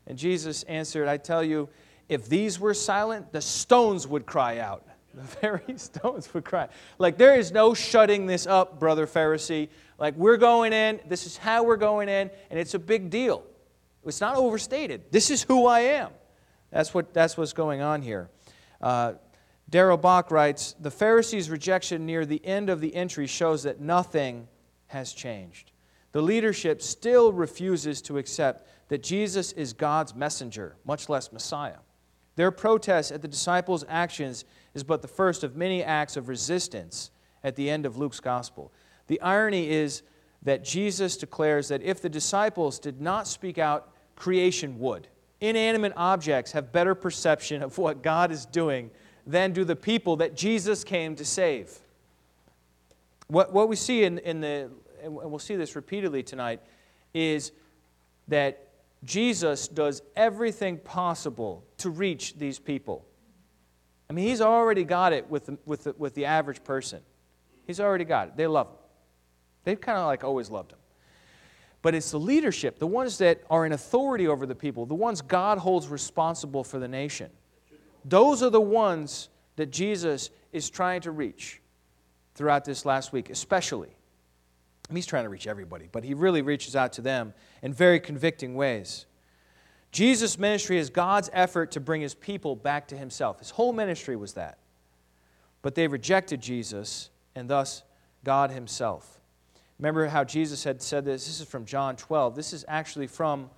And 0.07 0.17
Jesus 0.17 0.63
answered, 0.63 1.07
I 1.07 1.19
tell 1.19 1.45
you, 1.45 1.69
if 2.09 2.31
these 2.31 2.59
were 2.59 2.73
silent, 2.73 3.31
the 3.31 3.43
stones 3.43 4.07
would 4.07 4.25
cry 4.25 4.59
out. 4.59 4.88
The 5.15 5.23
very 5.23 5.63
stones 5.79 6.33
would 6.35 6.45
cry. 6.45 6.69
Like, 6.99 7.19
there 7.19 7.37
is 7.39 7.53
no 7.53 7.75
shutting 7.75 8.27
this 8.27 8.47
up, 8.47 8.79
brother 8.79 9.07
Pharisee. 9.07 9.69
Like, 9.99 10.15
we're 10.17 10.37
going 10.37 10.73
in, 10.73 11.01
this 11.09 11.27
is 11.27 11.37
how 11.37 11.65
we're 11.65 11.77
going 11.77 12.09
in, 12.09 12.31
and 12.51 12.59
it's 12.59 12.75
a 12.75 12.79
big 12.79 13.11
deal. 13.11 13.45
It's 14.05 14.21
not 14.21 14.37
overstated. 14.37 15.11
This 15.11 15.31
is 15.31 15.43
who 15.43 15.67
I 15.67 15.81
am. 15.81 16.11
That's, 16.71 16.95
what, 16.95 17.13
that's 17.13 17.37
what's 17.37 17.53
going 17.53 17.81
on 17.81 18.03
here. 18.03 18.31
Uh, 18.81 19.15
Darrell 19.71 19.97
Bock 19.97 20.31
writes 20.31 20.75
The 20.81 20.91
Pharisees' 20.91 21.51
rejection 21.51 22.07
near 22.07 22.25
the 22.25 22.45
end 22.45 22.71
of 22.71 22.81
the 22.81 22.95
entry 22.95 23.27
shows 23.27 23.65
that 23.65 23.81
nothing 23.81 24.49
has 24.87 25.13
changed. 25.13 25.73
The 26.13 26.23
leadership 26.23 26.81
still 26.81 27.33
refuses 27.33 28.01
to 28.03 28.19
accept 28.19 28.67
that 28.89 29.03
Jesus 29.03 29.53
is 29.53 29.73
God's 29.73 30.15
messenger, 30.15 30.77
much 30.85 31.09
less 31.09 31.33
Messiah. 31.33 31.79
Their 32.37 32.51
protest 32.51 33.13
at 33.13 33.21
the 33.21 33.29
disciples' 33.29 33.85
actions 33.89 34.45
is 34.75 34.85
but 34.85 35.03
the 35.03 35.09
first 35.09 35.45
of 35.45 35.57
many 35.57 35.83
acts 35.83 36.17
of 36.17 36.29
resistance 36.29 37.11
at 37.43 37.57
the 37.57 37.71
end 37.71 37.87
of 37.87 37.97
Luke's 37.97 38.21
gospel. 38.21 38.73
The 39.07 39.21
irony 39.21 39.71
is 39.71 40.03
that 40.43 40.65
Jesus 40.65 41.17
declares 41.17 41.69
that 41.69 41.83
if 41.83 42.01
the 42.01 42.09
disciples 42.09 42.79
did 42.79 43.01
not 43.01 43.27
speak 43.27 43.59
out, 43.59 43.93
creation 44.17 44.79
would. 44.79 45.09
Inanimate 45.41 45.93
objects 45.97 46.53
have 46.53 46.73
better 46.73 46.95
perception 46.95 47.63
of 47.63 47.79
what 47.79 48.03
God 48.03 48.31
is 48.31 48.47
doing 48.47 48.91
than 49.27 49.53
do 49.53 49.65
the 49.65 49.77
people 49.77 50.17
that 50.17 50.35
Jesus 50.35 50.85
came 50.85 51.15
to 51.17 51.25
save. 51.25 51.79
What, 53.29 53.53
what 53.53 53.69
we 53.69 53.77
see 53.77 54.05
in, 54.05 54.19
in 54.19 54.41
the, 54.41 54.71
and 55.03 55.15
we'll 55.15 55.39
see 55.39 55.57
this 55.57 55.77
repeatedly 55.77 56.23
tonight, 56.23 56.61
is 57.15 57.53
that 58.29 58.69
Jesus 59.05 59.69
does 59.69 60.03
everything 60.17 60.79
possible 60.79 61.65
to 61.79 61.91
reach 61.91 62.37
these 62.37 62.59
people. 62.59 63.05
I 64.09 64.13
mean, 64.13 64.27
he's 64.27 64.41
already 64.41 64.85
got 64.85 65.13
it 65.13 65.29
with 65.29 65.47
the, 65.47 65.59
with 65.67 65.85
the, 65.85 65.95
with 65.99 66.15
the 66.15 66.25
average 66.25 66.65
person. 66.65 67.01
He's 67.67 67.81
already 67.81 68.05
got 68.05 68.29
it. 68.29 68.37
They 68.37 68.47
love 68.47 68.69
him. 68.69 68.77
They've 69.65 69.81
kind 69.81 69.99
of 69.99 70.07
like 70.07 70.25
always 70.25 70.51
loved 70.51 70.73
him. 70.73 70.79
But 71.83 71.95
it's 71.95 72.11
the 72.11 72.19
leadership, 72.19 72.79
the 72.79 72.87
ones 72.87 73.19
that 73.19 73.43
are 73.51 73.65
in 73.65 73.73
authority 73.73 74.27
over 74.27 74.47
the 74.47 74.55
people, 74.55 74.87
the 74.87 74.95
ones 74.95 75.21
God 75.23 75.59
holds 75.59 75.87
responsible 75.89 76.65
for 76.65 76.79
the 76.79 76.89
nation. 76.89 77.31
Those 78.05 78.43
are 78.43 78.51
the 78.51 78.61
ones 78.61 79.29
that 79.57 79.71
Jesus 79.71 80.31
is 80.53 80.71
trying 80.71 81.03
to 81.03 81.11
reach 81.11 81.61
throughout 82.35 82.65
this 82.65 82.85
last 82.87 83.13
week, 83.13 83.31
especially. 83.31 83.91
He's 84.91 85.07
trying 85.07 85.25
to 85.25 85.29
reach 85.29 85.47
everybody, 85.47 85.89
but 85.91 86.03
he 86.03 86.15
really 86.15 86.41
reaches 86.41 86.75
out 86.75 86.95
to 86.95 87.03
them 87.03 87.35
in 87.63 87.75
very 87.75 88.01
convicting 88.01 88.55
ways. 88.55 89.07
Jesus' 89.91 90.39
ministry 90.39 90.79
is 90.79 90.91
God's 90.91 91.31
effort 91.33 91.71
to 91.73 91.81
bring 91.81 92.01
his 92.01 92.15
people 92.15 92.55
back 92.55 92.89
to 92.89 92.97
himself. 92.97 93.39
His 93.39 93.51
whole 93.51 93.73
ministry 93.73 94.17
was 94.17 94.35
that. 94.35 94.59
But 95.63 95.75
they 95.75 95.89
rejected 95.89 96.41
Jesus 96.41 97.11
and 97.35 97.49
thus 97.49 97.83
God 98.25 98.51
himself. 98.51 99.21
Remember 99.79 100.07
how 100.09 100.25
Jesus 100.25 100.65
had 100.65 100.83
said 100.83 101.05
this? 101.05 101.27
This 101.27 101.41
is 101.41 101.47
from 101.47 101.65
John 101.65 101.97
12. 101.97 102.35
This 102.35 102.53
is 102.53 102.65
actually 102.69 103.07
from 103.07 103.49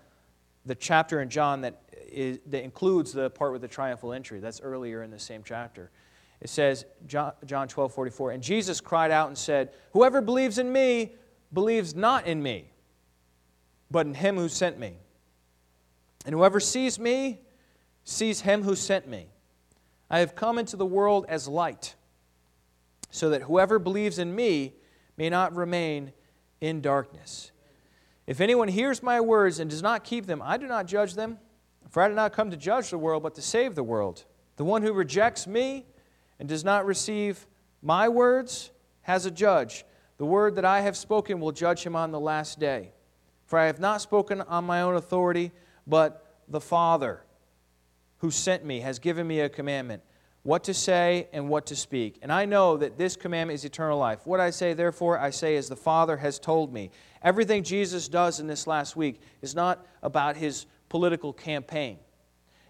the 0.66 0.74
chapter 0.74 1.22
in 1.22 1.30
John 1.30 1.62
that, 1.62 1.82
is, 2.10 2.38
that 2.46 2.62
includes 2.62 3.12
the 3.12 3.30
part 3.30 3.52
with 3.52 3.62
the 3.62 3.68
triumphal 3.68 4.12
entry. 4.12 4.38
That's 4.40 4.60
earlier 4.60 5.02
in 5.02 5.10
the 5.10 5.18
same 5.18 5.42
chapter. 5.44 5.90
It 6.40 6.48
says, 6.48 6.84
John, 7.06 7.32
John 7.44 7.68
12, 7.68 7.92
44, 7.92 8.30
and 8.32 8.42
Jesus 8.42 8.80
cried 8.80 9.10
out 9.10 9.28
and 9.28 9.36
said, 9.36 9.70
Whoever 9.92 10.20
believes 10.20 10.58
in 10.58 10.72
me 10.72 11.14
believes 11.52 11.94
not 11.94 12.26
in 12.26 12.42
me, 12.42 12.70
but 13.90 14.06
in 14.06 14.14
him 14.14 14.36
who 14.36 14.48
sent 14.48 14.78
me. 14.78 14.94
And 16.24 16.34
whoever 16.34 16.60
sees 16.60 16.98
me 16.98 17.40
sees 18.04 18.42
him 18.42 18.62
who 18.62 18.74
sent 18.74 19.08
me. 19.08 19.28
I 20.10 20.18
have 20.18 20.34
come 20.34 20.58
into 20.58 20.76
the 20.76 20.86
world 20.86 21.26
as 21.28 21.46
light, 21.46 21.94
so 23.10 23.30
that 23.30 23.42
whoever 23.42 23.78
believes 23.78 24.18
in 24.18 24.34
me 24.34 24.74
may 25.16 25.30
not 25.30 25.54
remain 25.54 26.12
in 26.60 26.80
darkness. 26.80 27.52
If 28.26 28.40
anyone 28.40 28.68
hears 28.68 29.02
my 29.02 29.20
words 29.20 29.58
and 29.58 29.70
does 29.70 29.82
not 29.82 30.04
keep 30.04 30.26
them, 30.26 30.42
I 30.44 30.56
do 30.56 30.66
not 30.66 30.86
judge 30.86 31.14
them, 31.14 31.38
for 31.88 32.02
I 32.02 32.08
did 32.08 32.16
not 32.16 32.32
come 32.32 32.50
to 32.50 32.56
judge 32.56 32.90
the 32.90 32.98
world, 32.98 33.22
but 33.22 33.34
to 33.36 33.42
save 33.42 33.74
the 33.74 33.82
world. 33.82 34.24
The 34.56 34.64
one 34.64 34.82
who 34.82 34.92
rejects 34.92 35.46
me 35.46 35.86
and 36.38 36.48
does 36.48 36.64
not 36.64 36.86
receive 36.86 37.46
my 37.82 38.08
words 38.08 38.70
has 39.02 39.26
a 39.26 39.30
judge. 39.30 39.84
The 40.18 40.26
word 40.26 40.54
that 40.56 40.64
I 40.64 40.82
have 40.82 40.96
spoken 40.96 41.40
will 41.40 41.52
judge 41.52 41.82
him 41.82 41.96
on 41.96 42.10
the 42.10 42.20
last 42.20 42.60
day. 42.60 42.92
For 43.46 43.58
I 43.58 43.66
have 43.66 43.80
not 43.80 44.00
spoken 44.00 44.42
on 44.42 44.64
my 44.64 44.82
own 44.82 44.94
authority, 44.94 45.50
but 45.86 46.42
the 46.48 46.60
Father 46.60 47.22
who 48.18 48.30
sent 48.30 48.64
me 48.64 48.80
has 48.80 48.98
given 48.98 49.26
me 49.26 49.40
a 49.40 49.48
commandment 49.48 50.02
what 50.42 50.64
to 50.64 50.74
say 50.74 51.28
and 51.32 51.48
what 51.48 51.66
to 51.66 51.76
speak. 51.76 52.18
And 52.22 52.32
I 52.32 52.46
know 52.46 52.76
that 52.78 52.96
this 52.96 53.16
commandment 53.16 53.56
is 53.56 53.64
eternal 53.64 53.98
life. 53.98 54.26
What 54.26 54.40
I 54.40 54.50
say, 54.50 54.72
therefore, 54.72 55.18
I 55.18 55.30
say 55.30 55.56
as 55.56 55.68
the 55.68 55.76
Father 55.76 56.16
has 56.16 56.38
told 56.38 56.72
me. 56.72 56.90
Everything 57.22 57.62
Jesus 57.62 58.08
does 58.08 58.40
in 58.40 58.46
this 58.46 58.66
last 58.66 58.96
week 58.96 59.20
is 59.42 59.54
not 59.54 59.84
about 60.02 60.36
his 60.36 60.64
political 60.88 61.32
campaign. 61.32 61.98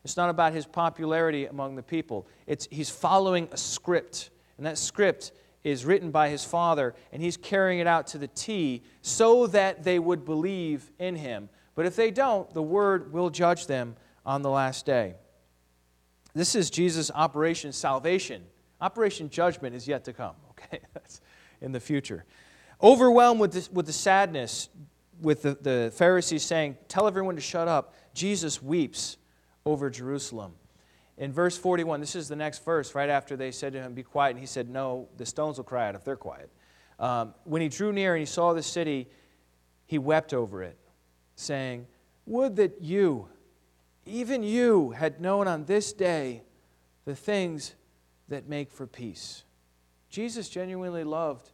It's 0.04 0.16
not 0.16 0.30
about 0.30 0.52
his 0.52 0.66
popularity 0.66 1.46
among 1.46 1.76
the 1.76 1.82
people. 1.82 2.26
It's, 2.46 2.66
he's 2.70 2.90
following 2.90 3.48
a 3.52 3.56
script. 3.56 4.30
And 4.56 4.66
that 4.66 4.78
script 4.78 5.32
is 5.62 5.84
written 5.84 6.10
by 6.10 6.30
his 6.30 6.44
father, 6.44 6.94
and 7.12 7.22
he's 7.22 7.36
carrying 7.36 7.80
it 7.80 7.86
out 7.86 8.06
to 8.08 8.18
the 8.18 8.28
T 8.28 8.82
so 9.02 9.46
that 9.48 9.84
they 9.84 9.98
would 9.98 10.24
believe 10.24 10.90
in 10.98 11.14
him. 11.14 11.50
But 11.74 11.86
if 11.86 11.96
they 11.96 12.10
don't, 12.10 12.52
the 12.52 12.62
word 12.62 13.12
will 13.12 13.30
judge 13.30 13.66
them 13.66 13.96
on 14.26 14.42
the 14.42 14.50
last 14.50 14.86
day. 14.86 15.14
This 16.34 16.54
is 16.54 16.70
Jesus' 16.70 17.10
Operation 17.14 17.72
Salvation. 17.72 18.42
Operation 18.80 19.30
Judgment 19.30 19.74
is 19.74 19.88
yet 19.88 20.04
to 20.04 20.12
come, 20.12 20.34
okay? 20.50 20.80
That's 20.94 21.20
in 21.60 21.72
the 21.72 21.80
future. 21.80 22.24
Overwhelmed 22.82 23.40
with, 23.40 23.52
this, 23.52 23.70
with 23.70 23.86
the 23.86 23.92
sadness, 23.92 24.68
with 25.20 25.42
the, 25.42 25.58
the 25.60 25.92
Pharisees 25.94 26.42
saying, 26.42 26.76
Tell 26.88 27.06
everyone 27.06 27.34
to 27.34 27.40
shut 27.40 27.68
up, 27.68 27.94
Jesus 28.14 28.62
weeps 28.62 29.16
over 29.64 29.90
Jerusalem 29.90 30.54
in 31.20 31.34
verse 31.34 31.56
41, 31.58 32.00
this 32.00 32.16
is 32.16 32.28
the 32.28 32.34
next 32.34 32.64
verse, 32.64 32.94
right 32.94 33.10
after 33.10 33.36
they 33.36 33.50
said 33.50 33.74
to 33.74 33.80
him, 33.80 33.92
Be 33.92 34.02
quiet. 34.02 34.30
And 34.30 34.40
he 34.40 34.46
said, 34.46 34.70
No, 34.70 35.06
the 35.18 35.26
stones 35.26 35.58
will 35.58 35.64
cry 35.64 35.86
out 35.86 35.94
if 35.94 36.02
they're 36.02 36.16
quiet. 36.16 36.50
Um, 36.98 37.34
when 37.44 37.60
he 37.60 37.68
drew 37.68 37.92
near 37.92 38.14
and 38.14 38.20
he 38.20 38.26
saw 38.26 38.54
the 38.54 38.62
city, 38.62 39.06
he 39.84 39.98
wept 39.98 40.32
over 40.32 40.62
it, 40.62 40.78
saying, 41.40 41.86
Would 42.26 42.56
that 42.56 42.80
you, 42.80 43.28
even 44.06 44.42
you, 44.42 44.90
had 44.90 45.20
known 45.20 45.48
on 45.48 45.64
this 45.64 45.92
day 45.92 46.42
the 47.04 47.14
things 47.14 47.74
that 48.28 48.48
make 48.48 48.70
for 48.70 48.86
peace. 48.86 49.44
Jesus 50.08 50.48
genuinely 50.48 51.04
loved 51.04 51.50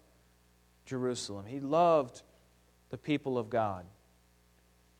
Jerusalem, 0.84 1.46
he 1.46 1.58
loved 1.58 2.22
the 2.90 2.98
people 2.98 3.36
of 3.36 3.50
God. 3.50 3.84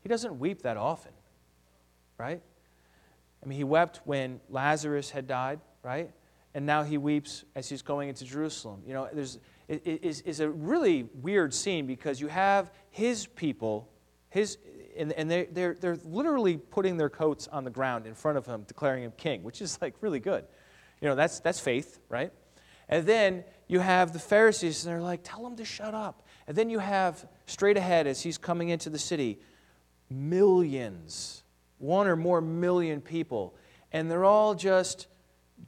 He 0.01 0.09
doesn't 0.09 0.39
weep 0.39 0.63
that 0.63 0.77
often, 0.77 1.13
right? 2.17 2.41
I 3.41 3.45
mean, 3.45 3.57
he 3.57 3.63
wept 3.63 4.01
when 4.03 4.41
Lazarus 4.49 5.11
had 5.11 5.27
died, 5.27 5.59
right? 5.83 6.11
And 6.53 6.65
now 6.65 6.83
he 6.83 6.97
weeps 6.97 7.45
as 7.55 7.69
he's 7.69 7.81
going 7.81 8.09
into 8.09 8.25
Jerusalem. 8.25 8.81
You 8.85 8.93
know, 8.93 9.09
there's, 9.13 9.39
it 9.67 9.81
is 9.85 10.21
it, 10.25 10.39
a 10.39 10.49
really 10.49 11.03
weird 11.21 11.53
scene 11.53 11.85
because 11.85 12.19
you 12.19 12.27
have 12.27 12.71
his 12.89 13.27
people, 13.27 13.89
his, 14.29 14.57
and, 14.97 15.13
and 15.13 15.29
they, 15.29 15.45
they're, 15.45 15.75
they're 15.79 15.97
literally 16.03 16.57
putting 16.57 16.97
their 16.97 17.09
coats 17.09 17.47
on 17.47 17.63
the 17.63 17.69
ground 17.69 18.05
in 18.05 18.13
front 18.13 18.37
of 18.37 18.45
him, 18.45 18.63
declaring 18.67 19.03
him 19.03 19.13
king, 19.17 19.43
which 19.43 19.61
is 19.61 19.77
like 19.81 19.95
really 20.01 20.19
good. 20.19 20.45
You 21.01 21.07
know, 21.07 21.15
that's, 21.15 21.39
that's 21.39 21.59
faith, 21.59 21.99
right? 22.09 22.31
And 22.89 23.05
then 23.05 23.43
you 23.67 23.79
have 23.79 24.13
the 24.13 24.19
Pharisees, 24.19 24.85
and 24.85 24.93
they're 24.93 25.01
like, 25.01 25.21
tell 25.23 25.45
him 25.45 25.55
to 25.57 25.65
shut 25.65 25.93
up. 25.93 26.25
And 26.47 26.57
then 26.57 26.69
you 26.69 26.79
have 26.79 27.27
straight 27.45 27.77
ahead 27.77 28.07
as 28.07 28.21
he's 28.21 28.37
coming 28.37 28.69
into 28.69 28.89
the 28.89 28.99
city, 28.99 29.39
millions 30.09 31.43
one 31.79 32.07
or 32.07 32.15
more 32.15 32.41
million 32.41 33.01
people, 33.01 33.55
and 33.91 34.09
they're 34.09 34.25
all 34.25 34.55
just 34.55 35.07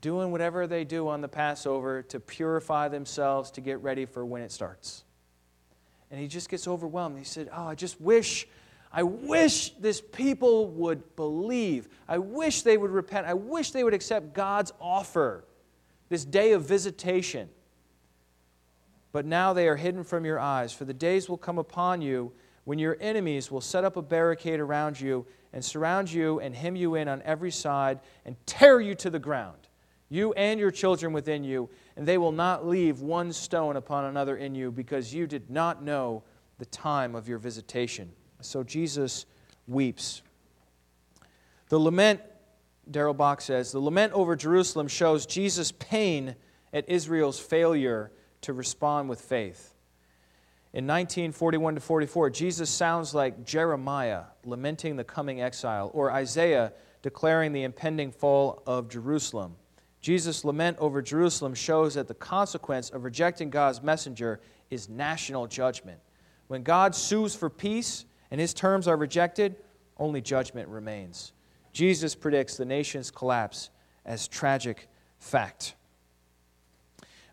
doing 0.02 0.32
whatever 0.32 0.68
they 0.68 0.84
do 0.84 1.08
on 1.08 1.22
the 1.22 1.28
Passover 1.28 2.02
to 2.04 2.20
purify 2.20 2.88
themselves 2.88 3.52
to 3.52 3.62
get 3.62 3.82
ready 3.82 4.06
for 4.06 4.26
when 4.26 4.42
it 4.42 4.52
starts. 4.52 5.04
And 6.12 6.20
he 6.20 6.28
just 6.28 6.50
gets 6.50 6.68
overwhelmed. 6.68 7.18
He 7.18 7.24
said, 7.24 7.50
Oh, 7.54 7.68
I 7.68 7.76
just 7.76 8.00
wish, 8.02 8.48
I 8.91 9.04
wish 9.04 9.71
this 9.80 10.02
people 10.02 10.67
would 10.71 11.15
believe. 11.15 11.88
I 12.08 12.17
wish 12.17 12.63
they 12.63 12.78
would 12.78 12.91
repent. 12.91 13.28
I 13.28 13.36
wish 13.36 13.71
they 13.71 13.84
would 13.84 13.93
accept 13.93 14.34
God's 14.34 14.73
offer, 14.82 15.45
this 16.10 16.25
day 16.25 16.54
of 16.54 16.63
visitation. 16.63 17.49
But 19.12 19.25
now 19.25 19.54
they 19.54 19.67
are 19.67 19.75
hidden 19.75 20.04
from 20.04 20.25
your 20.25 20.39
eyes, 20.39 20.73
for 20.73 20.86
the 20.86 20.93
days 20.93 21.30
will 21.30 21.38
come 21.38 21.58
upon 21.58 22.02
you 22.02 22.32
when 22.63 22.80
your 22.80 22.97
enemies 22.99 23.52
will 23.52 23.62
set 23.62 23.84
up 23.84 23.97
a 23.97 24.02
barricade 24.02 24.60
around 24.60 24.99
you 24.99 25.25
and 25.54 25.63
surround 25.63 26.12
you 26.12 26.39
and 26.39 26.54
hem 26.56 26.75
you 26.75 26.95
in 26.95 27.08
on 27.08 27.21
every 27.23 27.52
side 27.52 27.99
and 28.25 28.36
tear 28.45 28.80
you 28.80 28.93
to 28.95 29.10
the 29.10 29.19
ground, 29.19 29.58
you 30.10 30.34
and 30.34 30.60
your 30.60 30.69
children 30.71 31.13
within 31.13 31.43
you, 31.43 31.69
and 31.95 32.08
they 32.08 32.17
will 32.17 32.32
not 32.32 32.67
leave 32.67 33.02
one 33.02 33.34
stone 33.34 33.75
upon 33.75 34.06
another 34.06 34.38
in 34.38 34.54
you 34.54 34.71
because 34.71 35.13
you 35.13 35.25
did 35.25 35.49
not 35.49 35.84
know 35.84 36.23
the 36.60 36.65
time 36.65 37.15
of 37.15 37.28
your 37.28 37.39
visitation. 37.39 38.12
So 38.41 38.63
Jesus 38.63 39.25
weeps. 39.67 40.21
The 41.69 41.80
lament, 41.80 42.21
Darrell 42.89 43.13
Bock 43.13 43.41
says, 43.41 43.71
the 43.71 43.80
lament 43.80 44.13
over 44.13 44.36
Jerusalem 44.36 44.88
shows 44.88 45.25
Jesus' 45.25 45.71
pain 45.71 46.36
at 46.73 46.89
Israel's 46.89 47.39
failure 47.39 48.12
to 48.41 48.54
respond 48.54 49.10
with 49.10 49.21
faith. 49.21 49.75
In 50.71 50.86
1941 50.86 51.75
to 51.75 51.82
44, 51.82 52.30
Jesus 52.30 52.69
sounds 52.69 53.15
like 53.15 53.43
Jeremiah 53.43 54.23
lamenting 54.45 54.95
the 54.95 55.04
coming 55.04 55.41
exile, 55.41 55.89
or 55.93 56.12
Isaiah 56.12 56.73
declaring 57.02 57.54
the 57.54 57.63
impending 57.63 58.12
fall 58.12 58.62
of 58.67 58.88
Jerusalem. 58.88 59.56
Jesus' 60.02 60.45
lament 60.45 60.78
over 60.80 61.02
Jerusalem 61.02 61.56
shows 61.56 61.95
that 61.95 62.08
the 62.08 62.13
consequence 62.13 62.89
of 62.89 63.04
rejecting 63.04 63.49
God's 63.49 63.82
messenger 63.82 64.39
is 64.69 64.88
national 64.88 65.47
judgment. 65.47 65.99
When 66.47 66.63
God 66.63 66.95
sues 66.95 67.36
for 67.36 67.49
peace 67.49 68.06
and 68.32 68.39
his 68.39 68.54
terms 68.54 68.88
are 68.88 68.98
rejected, 68.98 69.56
only 69.98 70.22
judgment 70.22 70.70
remains. 70.70 71.34
Jesus 71.74 72.15
predicts 72.15 72.58
the 72.58 72.65
nation's 72.65 73.12
collapse 73.12 73.70
as 74.06 74.28
tragic 74.28 74.88
fact. 75.20 75.76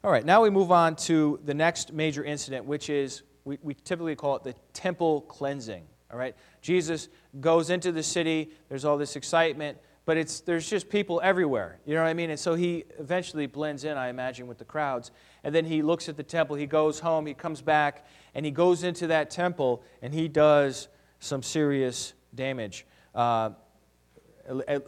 All 0.05 0.11
right, 0.11 0.25
now 0.25 0.43
we 0.43 0.51
move 0.51 0.71
on 0.71 0.95
to 0.97 1.41
the 1.45 1.55
next 1.55 1.93
major 1.93 2.23
incident, 2.23 2.65
which 2.65 2.91
is, 2.91 3.23
we, 3.45 3.59
we 3.63 3.75
typically 3.75 4.15
call 4.15 4.37
it 4.37 4.45
the 4.45 4.55
temple 4.73 5.23
cleansing. 5.23 5.85
All 6.13 6.19
right, 6.19 6.37
Jesus 6.63 7.09
goes 7.41 7.71
into 7.71 7.93
the 7.93 8.03
city, 8.03 8.51
there's 8.69 8.85
all 8.85 8.99
this 8.99 9.17
excitement, 9.17 9.79
but 10.07 10.16
it's, 10.16 10.40
there's 10.40 10.71
just 10.71 10.88
people 10.88 11.21
everywhere. 11.23 11.81
You 11.85 11.97
know 11.97 12.03
what 12.03 12.09
I 12.09 12.14
mean? 12.14 12.31
And 12.31 12.38
so 12.38 12.55
he 12.55 12.85
eventually 12.99 13.47
blends 13.47 13.85
in, 13.85 13.99
I 13.99 14.09
imagine, 14.09 14.47
with 14.47 14.57
the 14.57 14.64
crowds. 14.64 15.11
And 15.42 15.53
then 15.53 15.64
he 15.64 15.83
looks 15.83 16.09
at 16.09 16.16
the 16.16 16.23
temple, 16.23 16.57
he 16.57 16.66
goes 16.66 17.01
home, 17.01 17.27
he 17.27 17.35
comes 17.35 17.61
back, 17.61 18.07
and 18.33 18.47
he 18.47 18.53
goes 18.53 18.85
into 18.85 19.09
that 19.09 19.31
temple, 19.31 19.83
and 20.01 20.14
he 20.14 20.29
does 20.29 20.87
some 21.19 21.42
serious 21.42 22.14
damage. 22.35 22.87
Uh, 23.14 23.51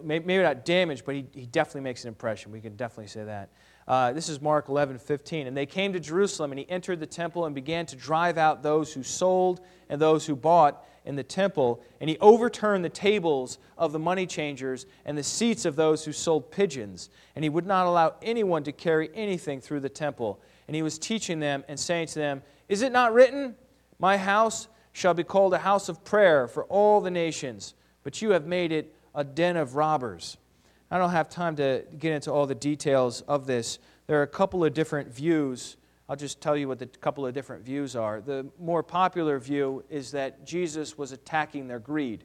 maybe 0.05 0.39
not 0.39 0.65
damage, 0.65 1.05
but 1.05 1.17
he, 1.17 1.27
he 1.35 1.47
definitely 1.47 1.81
makes 1.81 2.05
an 2.05 2.09
impression. 2.09 2.53
We 2.53 2.61
can 2.61 2.77
definitely 2.77 3.09
say 3.09 3.25
that. 3.25 3.51
Uh, 3.89 4.13
this 4.13 4.29
is 4.29 4.41
Mark 4.41 4.69
11, 4.69 4.99
15. 4.99 5.49
And 5.49 5.57
they 5.57 5.67
came 5.67 5.93
to 5.95 6.01
Jerusalem, 6.01 6.53
and 6.53 6.61
he 6.61 6.71
entered 6.71 7.01
the 7.01 7.07
temple 7.07 7.45
and 7.47 7.57
began 7.57 7.87
to 7.87 7.97
drive 7.97 8.39
out 8.39 8.63
those 8.63 8.93
who 8.93 9.03
sold 9.03 9.63
and 9.89 10.01
those 10.01 10.27
who 10.27 10.37
bought 10.37 10.85
in 11.09 11.17
the 11.17 11.25
temple. 11.25 11.83
And 12.01 12.09
he 12.09 12.19
overturned 12.19 12.85
the 12.85 12.91
tables 12.91 13.59
of 13.77 13.93
the 13.93 13.99
money 13.99 14.27
changers 14.27 14.87
and 15.07 15.17
the 15.17 15.23
seats 15.23 15.65
of 15.65 15.75
those 15.75 16.05
who 16.05 16.13
sold 16.13 16.53
pigeons. 16.53 17.09
And 17.35 17.43
he 17.43 17.49
would 17.49 17.67
not 17.67 17.87
allow 17.87 18.15
anyone 18.23 18.63
to 18.65 18.73
carry 18.73 19.11
anything 19.15 19.61
through 19.61 19.81
the 19.81 19.89
temple. 19.89 20.39
And 20.69 20.77
he 20.77 20.83
was 20.83 20.99
teaching 20.99 21.41
them 21.41 21.65
and 21.67 21.81
saying 21.81 22.09
to 22.09 22.19
them, 22.19 22.43
Is 22.69 22.83
it 22.83 22.93
not 22.93 23.15
written, 23.15 23.57
My 23.99 24.19
house 24.19 24.69
shall 24.93 25.15
be 25.15 25.25
called 25.25 25.55
a 25.55 25.59
house 25.59 25.89
of 25.89 26.05
prayer 26.05 26.47
for 26.47 26.65
all 26.65 27.01
the 27.01 27.11
nations, 27.11 27.75
but 28.05 28.21
you 28.21 28.31
have 28.31 28.47
made 28.47 28.71
it 28.71 28.95
a 29.15 29.25
den 29.25 29.57
of 29.57 29.77
robbers. 29.77 30.37
I 30.91 30.99
don't 30.99 31.11
have 31.11 31.31
time 31.31 31.57
to 31.57 31.85
get 31.99 32.13
into 32.13 32.31
all 32.31 32.47
the 32.47 32.55
details 32.55 33.23
of 33.23 33.47
this. 33.47 33.79
There 34.07 34.21
are 34.21 34.25
a 34.25 34.29
couple 34.29 34.63
of 34.63 34.75
different 34.75 35.13
views. 35.13 35.78
I'll 36.09 36.17
just 36.17 36.41
tell 36.41 36.57
you 36.57 36.69
what 36.69 36.79
the 36.79 36.87
couple 36.87 37.27
of 37.27 37.35
different 37.35 37.65
views 37.65 37.95
are. 37.95 38.21
The 38.21 38.47
more 38.59 38.83
popular 38.83 39.39
view 39.39 39.85
is 39.91 40.11
that 40.13 40.47
Jesus 40.47 40.97
was 40.97 41.13
attacking 41.13 41.69
their 41.69 41.79
greed. 41.79 42.25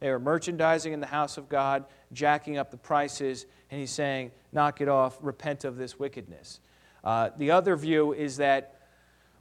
They 0.00 0.10
were 0.10 0.18
merchandising 0.18 0.92
in 0.92 1.00
the 1.00 1.06
house 1.06 1.38
of 1.38 1.48
God, 1.48 1.84
jacking 2.12 2.58
up 2.58 2.70
the 2.70 2.76
prices, 2.76 3.46
and 3.70 3.80
he's 3.80 3.90
saying, 3.90 4.32
Knock 4.52 4.80
it 4.80 4.88
off, 4.88 5.18
repent 5.22 5.64
of 5.64 5.76
this 5.76 5.98
wickedness. 5.98 6.60
Uh, 7.04 7.30
the 7.38 7.50
other 7.50 7.76
view 7.76 8.12
is 8.12 8.36
that 8.38 8.80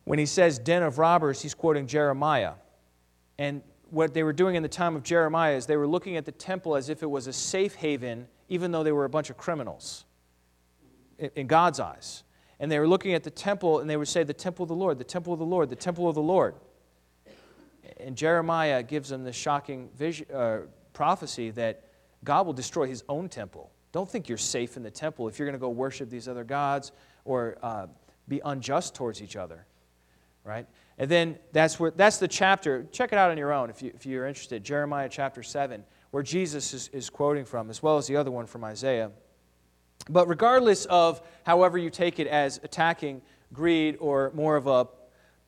when 0.03 0.19
he 0.19 0.25
says 0.25 0.59
den 0.59 0.83
of 0.83 0.97
robbers, 0.97 1.41
he's 1.41 1.53
quoting 1.53 1.87
Jeremiah. 1.87 2.53
And 3.37 3.61
what 3.89 4.13
they 4.13 4.23
were 4.23 4.33
doing 4.33 4.55
in 4.55 4.63
the 4.63 4.69
time 4.69 4.95
of 4.95 5.03
Jeremiah 5.03 5.55
is 5.55 5.65
they 5.65 5.77
were 5.77 5.87
looking 5.87 6.15
at 6.15 6.25
the 6.25 6.31
temple 6.31 6.75
as 6.75 6.89
if 6.89 7.03
it 7.03 7.09
was 7.09 7.27
a 7.27 7.33
safe 7.33 7.75
haven, 7.75 8.27
even 8.47 8.71
though 8.71 8.83
they 8.83 8.91
were 8.91 9.05
a 9.05 9.09
bunch 9.09 9.29
of 9.29 9.37
criminals 9.37 10.05
in 11.17 11.47
God's 11.47 11.79
eyes. 11.79 12.23
And 12.59 12.71
they 12.71 12.79
were 12.79 12.87
looking 12.87 13.13
at 13.13 13.23
the 13.23 13.31
temple 13.31 13.79
and 13.79 13.89
they 13.89 13.97
would 13.97 14.07
say, 14.07 14.23
The 14.23 14.33
temple 14.33 14.63
of 14.63 14.69
the 14.69 14.75
Lord, 14.75 14.97
the 14.97 15.03
temple 15.03 15.33
of 15.33 15.39
the 15.39 15.45
Lord, 15.45 15.69
the 15.69 15.75
temple 15.75 16.07
of 16.07 16.15
the 16.15 16.21
Lord. 16.21 16.55
And 17.99 18.15
Jeremiah 18.15 18.83
gives 18.83 19.09
them 19.09 19.23
this 19.23 19.35
shocking 19.35 19.89
vision, 19.97 20.27
uh, 20.33 20.59
prophecy 20.93 21.51
that 21.51 21.83
God 22.23 22.45
will 22.45 22.53
destroy 22.53 22.87
his 22.87 23.03
own 23.09 23.29
temple. 23.29 23.71
Don't 23.91 24.09
think 24.09 24.29
you're 24.29 24.37
safe 24.37 24.77
in 24.77 24.83
the 24.83 24.91
temple 24.91 25.27
if 25.27 25.39
you're 25.39 25.47
going 25.47 25.53
to 25.53 25.59
go 25.59 25.69
worship 25.69 26.09
these 26.09 26.27
other 26.27 26.43
gods 26.43 26.91
or 27.25 27.57
uh, 27.63 27.87
be 28.27 28.41
unjust 28.45 28.93
towards 28.95 29.21
each 29.21 29.35
other, 29.35 29.65
right? 30.43 30.67
And 30.97 31.09
then 31.09 31.39
that's, 31.51 31.79
where, 31.79 31.91
that's 31.91 32.17
the 32.17 32.27
chapter. 32.27 32.85
Check 32.91 33.11
it 33.13 33.17
out 33.17 33.31
on 33.31 33.37
your 33.37 33.51
own 33.51 33.69
if, 33.69 33.81
you, 33.81 33.91
if 33.95 34.05
you're 34.05 34.27
interested. 34.27 34.63
Jeremiah 34.63 35.09
chapter 35.09 35.41
7, 35.41 35.83
where 36.11 36.23
Jesus 36.23 36.73
is, 36.73 36.87
is 36.89 37.09
quoting 37.09 37.45
from, 37.45 37.69
as 37.69 37.81
well 37.81 37.97
as 37.97 38.05
the 38.05 38.17
other 38.17 38.31
one 38.31 38.45
from 38.45 38.63
Isaiah. 38.63 39.11
But 40.07 40.27
regardless 40.27 40.85
of 40.85 41.21
however 41.45 41.77
you 41.77 41.89
take 41.89 42.19
it 42.19 42.27
as 42.27 42.59
attacking 42.63 43.21
greed 43.53 43.97
or 43.99 44.31
more 44.33 44.55
of 44.55 44.67
a 44.67 44.87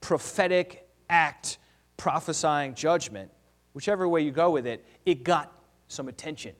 prophetic 0.01 0.87
act 1.09 1.57
prophesying 1.97 2.73
judgment, 2.73 3.31
whichever 3.73 4.07
way 4.07 4.21
you 4.21 4.31
go 4.31 4.49
with 4.49 4.65
it, 4.65 4.85
it 5.05 5.23
got 5.23 5.51
some 5.87 6.07
attention. 6.07 6.55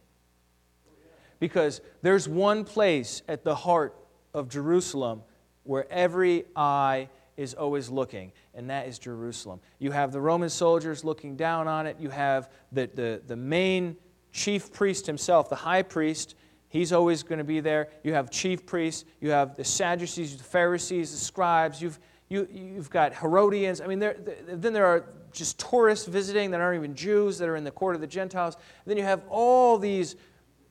Because 1.39 1.81
there's 2.03 2.29
one 2.29 2.63
place 2.63 3.23
at 3.27 3.43
the 3.43 3.55
heart 3.55 3.95
of 4.33 4.47
Jerusalem 4.47 5.23
where 5.63 5.91
every 5.91 6.45
eye 6.55 7.09
is 7.37 7.53
always 7.53 7.89
looking, 7.89 8.31
and 8.53 8.69
that 8.69 8.87
is 8.87 8.99
Jerusalem. 8.99 9.59
You 9.79 9.91
have 9.91 10.11
the 10.11 10.21
Roman 10.21 10.49
soldiers 10.49 11.03
looking 11.03 11.35
down 11.35 11.67
on 11.67 11.87
it. 11.87 11.97
You 11.99 12.09
have 12.09 12.51
the, 12.71 12.89
the, 12.93 13.21
the 13.25 13.35
main 13.35 13.95
chief 14.31 14.71
priest 14.71 15.07
himself, 15.07 15.49
the 15.49 15.55
high 15.55 15.81
priest. 15.81 16.35
He's 16.71 16.93
always 16.93 17.21
going 17.21 17.39
to 17.39 17.43
be 17.43 17.59
there. 17.59 17.89
You 18.01 18.13
have 18.13 18.31
chief 18.31 18.65
priests. 18.65 19.03
You 19.19 19.31
have 19.31 19.57
the 19.57 19.63
Sadducees, 19.65 20.37
the 20.37 20.43
Pharisees, 20.43 21.11
the 21.11 21.17
scribes. 21.17 21.81
You've, 21.81 21.99
you, 22.29 22.47
you've 22.49 22.89
got 22.89 23.13
Herodians. 23.13 23.81
I 23.81 23.87
mean, 23.87 23.99
there, 23.99 24.15
then 24.47 24.71
there 24.71 24.85
are 24.85 25.03
just 25.33 25.59
tourists 25.59 26.07
visiting 26.07 26.49
that 26.51 26.61
aren't 26.61 26.79
even 26.79 26.95
Jews 26.95 27.37
that 27.39 27.49
are 27.49 27.57
in 27.57 27.65
the 27.65 27.71
court 27.71 27.95
of 27.95 27.99
the 27.99 28.07
Gentiles. 28.07 28.55
And 28.55 28.89
then 28.89 28.97
you 28.97 29.03
have 29.03 29.21
all 29.27 29.77
these 29.77 30.15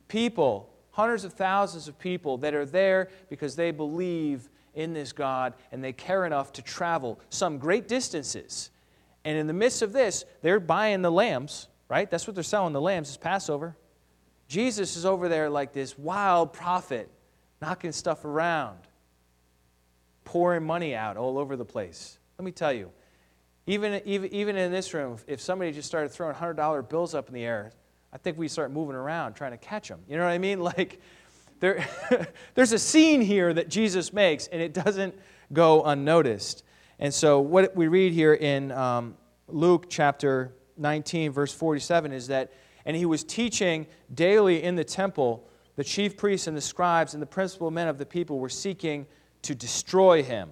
people, 0.09 0.73
hundreds 0.93 1.25
of 1.25 1.35
thousands 1.35 1.87
of 1.87 1.99
people 1.99 2.39
that 2.39 2.55
are 2.55 2.65
there 2.65 3.11
because 3.29 3.55
they 3.55 3.71
believe 3.71 4.49
in 4.75 4.95
this 4.95 5.13
God 5.13 5.53
and 5.71 5.85
they 5.85 5.93
care 5.93 6.25
enough 6.25 6.51
to 6.55 6.63
travel 6.63 7.21
some 7.29 7.59
great 7.59 7.89
distances. 7.89 8.71
And 9.27 9.37
in 9.37 9.47
the 9.47 9.53
midst 9.53 9.83
of 9.83 9.93
this, 9.93 10.25
they're 10.41 10.61
buying 10.61 11.03
the 11.03 11.13
lambs, 11.13 11.69
right? 11.91 12.11
That's 12.11 12.27
what 12.27 12.35
they're 12.37 12.43
selling 12.43 12.73
the 12.73 12.81
lambs 12.81 13.11
is 13.11 13.19
Passover. 13.19 13.77
Jesus 14.51 14.97
is 14.97 15.07
over 15.07 15.29
there 15.29 15.49
like 15.49 15.73
this 15.73 15.97
wild 15.97 16.53
prophet, 16.53 17.09
knocking 17.63 17.93
stuff 17.93 18.25
around, 18.25 18.81
pouring 20.25 20.65
money 20.65 20.93
out 20.93 21.17
all 21.17 21.39
over 21.39 21.55
the 21.55 21.65
place. 21.65 22.19
Let 22.37 22.45
me 22.45 22.51
tell 22.51 22.73
you, 22.73 22.91
even, 23.69 24.03
even, 24.05 24.35
even 24.35 24.57
in 24.57 24.73
this 24.73 24.93
room, 24.93 25.19
if 25.29 25.41
somebody 25.41 25.71
just 25.71 25.87
started 25.87 26.11
throwing 26.11 26.35
$100 26.35 26.89
bills 26.89 27.15
up 27.15 27.29
in 27.29 27.35
the 27.35 27.45
air, 27.45 27.71
I 28.13 28.19
think 28.19 28.39
we 28.39 28.49
start 28.49 28.73
moving 28.73 28.97
around 28.97 29.35
trying 29.35 29.53
to 29.53 29.57
catch 29.57 29.87
them. 29.87 30.01
You 30.09 30.17
know 30.17 30.25
what 30.25 30.33
I 30.33 30.39
mean? 30.39 30.59
Like, 30.65 31.01
there, 31.61 31.87
there's 32.57 32.73
a 32.73 32.79
scene 32.79 33.21
here 33.21 33.55
that 33.55 33.69
Jesus 33.69 34.13
makes, 34.13 34.49
and 34.49 34.61
it 34.61 34.75
doesn't 34.75 35.15
go 35.53 35.85
unnoticed. 35.85 36.65
And 36.99 37.15
so, 37.15 37.39
what 37.39 37.77
we 37.77 37.87
read 37.87 38.13
here 38.13 38.35
in 38.35 38.73
um, 38.73 39.17
Luke 39.47 39.87
chapter 39.89 40.53
19, 40.77 41.31
verse 41.31 41.55
47, 41.55 42.13
is 42.13 42.27
that, 42.27 42.53
and 42.85 42.97
he 42.97 43.07
was 43.07 43.25
teaching 43.25 43.87
daily 44.13 44.63
in 44.63 44.77
the 44.77 44.85
temple, 44.85 45.49
the 45.77 45.85
chief 45.85 46.17
priests 46.17 46.47
and 46.47 46.57
the 46.57 46.61
scribes 46.61 47.15
and 47.15 47.23
the 47.23 47.27
principal 47.27 47.71
men 47.71 47.89
of 47.89 47.99
the 47.99 48.07
people 48.07 48.39
were 48.39 48.49
seeking 48.49 49.07
to 49.43 49.55
destroy 49.55 50.23
him. 50.23 50.51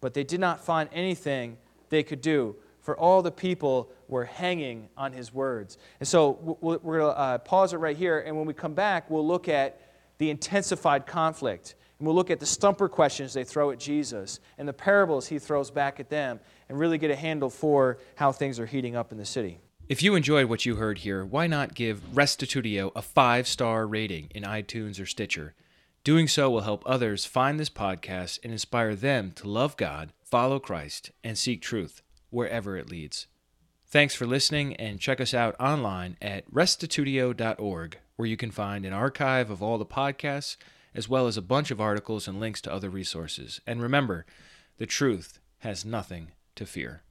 But 0.00 0.14
they 0.14 0.24
did 0.24 0.40
not 0.40 0.64
find 0.64 0.88
anything 0.92 1.58
they 1.88 2.02
could 2.02 2.20
do, 2.20 2.56
for 2.80 2.96
all 2.96 3.22
the 3.22 3.30
people 3.30 3.90
were 4.08 4.24
hanging 4.24 4.88
on 4.96 5.12
his 5.12 5.32
words. 5.32 5.78
And 5.98 6.08
so, 6.08 6.58
we're 6.60 6.78
going 6.78 7.12
to 7.12 7.18
uh, 7.18 7.38
pause 7.38 7.72
it 7.72 7.78
right 7.78 7.96
here, 7.96 8.20
and 8.20 8.36
when 8.36 8.46
we 8.46 8.54
come 8.54 8.74
back, 8.74 9.10
we'll 9.10 9.26
look 9.26 9.48
at 9.48 9.80
the 10.18 10.30
intensified 10.30 11.06
conflict. 11.06 11.74
And 11.98 12.06
we'll 12.06 12.16
look 12.16 12.30
at 12.30 12.40
the 12.40 12.46
stumper 12.46 12.88
questions 12.88 13.34
they 13.34 13.44
throw 13.44 13.70
at 13.70 13.78
Jesus 13.78 14.40
and 14.56 14.66
the 14.66 14.72
parables 14.72 15.28
he 15.28 15.38
throws 15.38 15.70
back 15.70 16.00
at 16.00 16.08
them 16.08 16.40
and 16.70 16.78
really 16.78 16.96
get 16.96 17.10
a 17.10 17.16
handle 17.16 17.50
for 17.50 17.98
how 18.14 18.32
things 18.32 18.58
are 18.58 18.64
heating 18.64 18.96
up 18.96 19.12
in 19.12 19.18
the 19.18 19.24
city. 19.26 19.58
If 19.90 20.04
you 20.04 20.14
enjoyed 20.14 20.46
what 20.46 20.64
you 20.64 20.76
heard 20.76 20.98
here, 20.98 21.24
why 21.24 21.48
not 21.48 21.74
give 21.74 22.12
Restitutio 22.14 22.92
a 22.94 23.02
five 23.02 23.48
star 23.48 23.88
rating 23.88 24.30
in 24.32 24.44
iTunes 24.44 25.00
or 25.00 25.04
Stitcher? 25.04 25.56
Doing 26.04 26.28
so 26.28 26.48
will 26.48 26.60
help 26.60 26.84
others 26.86 27.26
find 27.26 27.58
this 27.58 27.68
podcast 27.68 28.38
and 28.44 28.52
inspire 28.52 28.94
them 28.94 29.32
to 29.32 29.48
love 29.48 29.76
God, 29.76 30.12
follow 30.22 30.60
Christ, 30.60 31.10
and 31.24 31.36
seek 31.36 31.60
truth 31.60 32.02
wherever 32.28 32.76
it 32.76 32.88
leads. 32.88 33.26
Thanks 33.84 34.14
for 34.14 34.26
listening 34.26 34.76
and 34.76 35.00
check 35.00 35.20
us 35.20 35.34
out 35.34 35.56
online 35.58 36.16
at 36.22 36.48
restitutio.org 36.48 37.98
where 38.14 38.28
you 38.28 38.36
can 38.36 38.52
find 38.52 38.86
an 38.86 38.92
archive 38.92 39.50
of 39.50 39.60
all 39.60 39.76
the 39.76 39.84
podcasts, 39.84 40.56
as 40.94 41.08
well 41.08 41.26
as 41.26 41.36
a 41.36 41.42
bunch 41.42 41.72
of 41.72 41.80
articles 41.80 42.28
and 42.28 42.38
links 42.38 42.60
to 42.60 42.72
other 42.72 42.90
resources. 42.90 43.60
And 43.66 43.82
remember, 43.82 44.24
the 44.78 44.86
truth 44.86 45.40
has 45.58 45.84
nothing 45.84 46.30
to 46.54 46.64
fear. 46.64 47.02